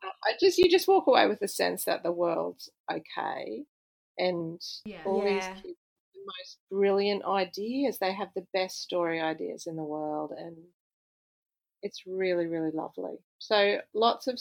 [0.03, 3.63] I just you just walk away with the sense that the world's okay,
[4.17, 4.97] and Yeah.
[5.05, 5.25] all Yeah.
[5.25, 5.77] these kids
[6.25, 7.97] most brilliant ideas.
[7.99, 10.55] They have the best story ideas in the world, and
[11.81, 13.17] it's really really lovely.
[13.39, 14.39] So lots of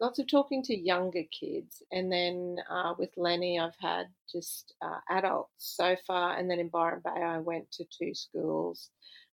[0.00, 5.00] lots of talking to younger kids, and then uh, with Lenny, I've had just uh,
[5.10, 8.90] adults so far, and then in Byron Bay, I went to two schools,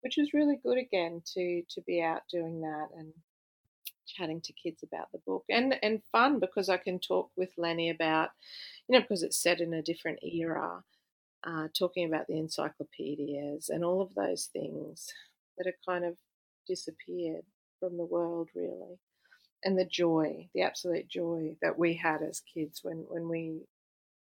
[0.03, 3.13] which was really good again to to be out doing that and
[4.07, 7.91] chatting to kids about the book and and fun because I can talk with Lenny
[7.91, 8.31] about
[8.89, 10.83] you know because it's set in a different era
[11.45, 15.07] uh, talking about the encyclopedias and all of those things
[15.57, 16.17] that have kind of
[16.67, 17.45] disappeared
[17.81, 18.99] from the world really
[19.65, 23.61] and the joy the absolute joy that we had as kids when when we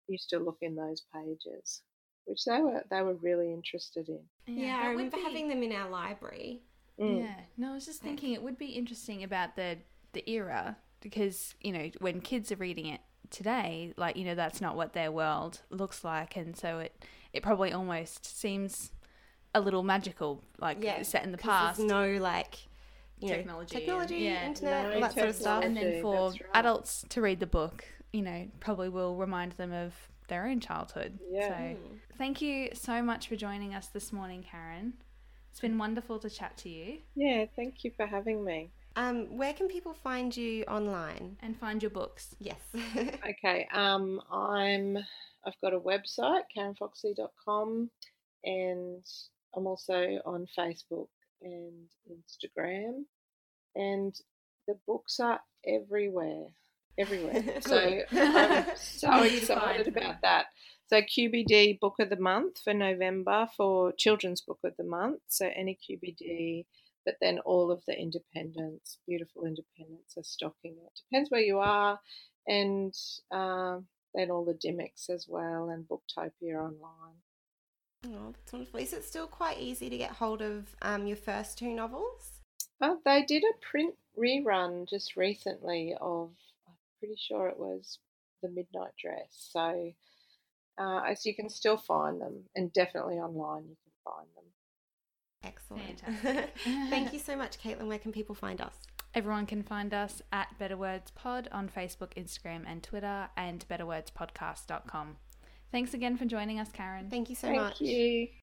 [0.08, 1.82] used to look in those pages
[2.24, 5.72] which they were they were really interested in Yeah, I remember be- having them in
[5.72, 6.60] our library.
[7.00, 7.22] Mm.
[7.22, 7.40] Yeah.
[7.56, 9.78] No, I was just thinking it would be interesting about the
[10.12, 13.00] the era because you know when kids are reading it
[13.30, 17.42] today, like you know that's not what their world looks like, and so it it
[17.42, 18.92] probably almost seems
[19.54, 21.78] a little magical, like Yeah, set in the past.
[21.78, 22.58] There's no like
[23.20, 24.46] you know, Technology technology, and- yeah.
[24.46, 25.64] internet, No all that sort of stuff.
[25.64, 26.40] and then for right.
[26.54, 29.92] adults to read the book, you know, probably will remind them of
[30.28, 31.18] their own childhood.
[31.28, 31.48] Yeah.
[31.48, 31.76] So
[32.16, 34.92] thank you so much for joining us this morning, Karen.
[35.50, 39.52] It's been wonderful to chat to you yeah thank you for having me Um, where
[39.52, 41.36] can people find you online?
[41.40, 42.34] and find your books.
[42.40, 42.58] Yes.
[43.30, 44.98] Okay, um, I'm.
[45.46, 47.90] I've got a website, karenfoxlee.com,
[48.44, 49.04] and
[49.54, 51.06] I'm also on Facebook
[51.40, 53.04] and Instagram,
[53.76, 54.14] and
[54.66, 56.46] the books are everywhere,
[56.98, 57.44] everywhere.
[57.60, 59.80] so I'm so Easy to find.
[59.80, 60.46] excited about that.
[60.88, 65.20] So QBD Book of the Month for November for Children's Book of the Month.
[65.28, 66.64] So any QBD
[67.08, 71.00] but then all of the independents, beautiful independents, are stocking it.
[71.10, 71.98] Depends where you are,
[72.46, 72.94] and
[73.30, 77.16] um, then all the Dymocks as well, and Booktopia online.
[78.08, 78.78] oh, that's wonderful.
[78.78, 82.42] Is it still quite easy to get hold of um, your first two novels?
[82.82, 86.28] Uh, they did a print rerun just recently of,
[86.68, 88.00] I'm pretty sure it was
[88.42, 89.48] The Midnight Dress.
[89.50, 89.94] So,
[90.76, 94.44] uh, as you can still find them, and definitely online you can find them.
[95.42, 96.00] Excellent.
[96.00, 96.54] Fantastic.
[96.90, 97.86] Thank you so much, Caitlin.
[97.88, 98.74] Where can people find us?
[99.14, 105.16] Everyone can find us at Better Words Pod on Facebook, Instagram, and Twitter, and betterwordspodcast.com.
[105.72, 107.08] Thanks again for joining us, Karen.
[107.10, 107.80] Thank you so Thank much.
[107.80, 108.28] you.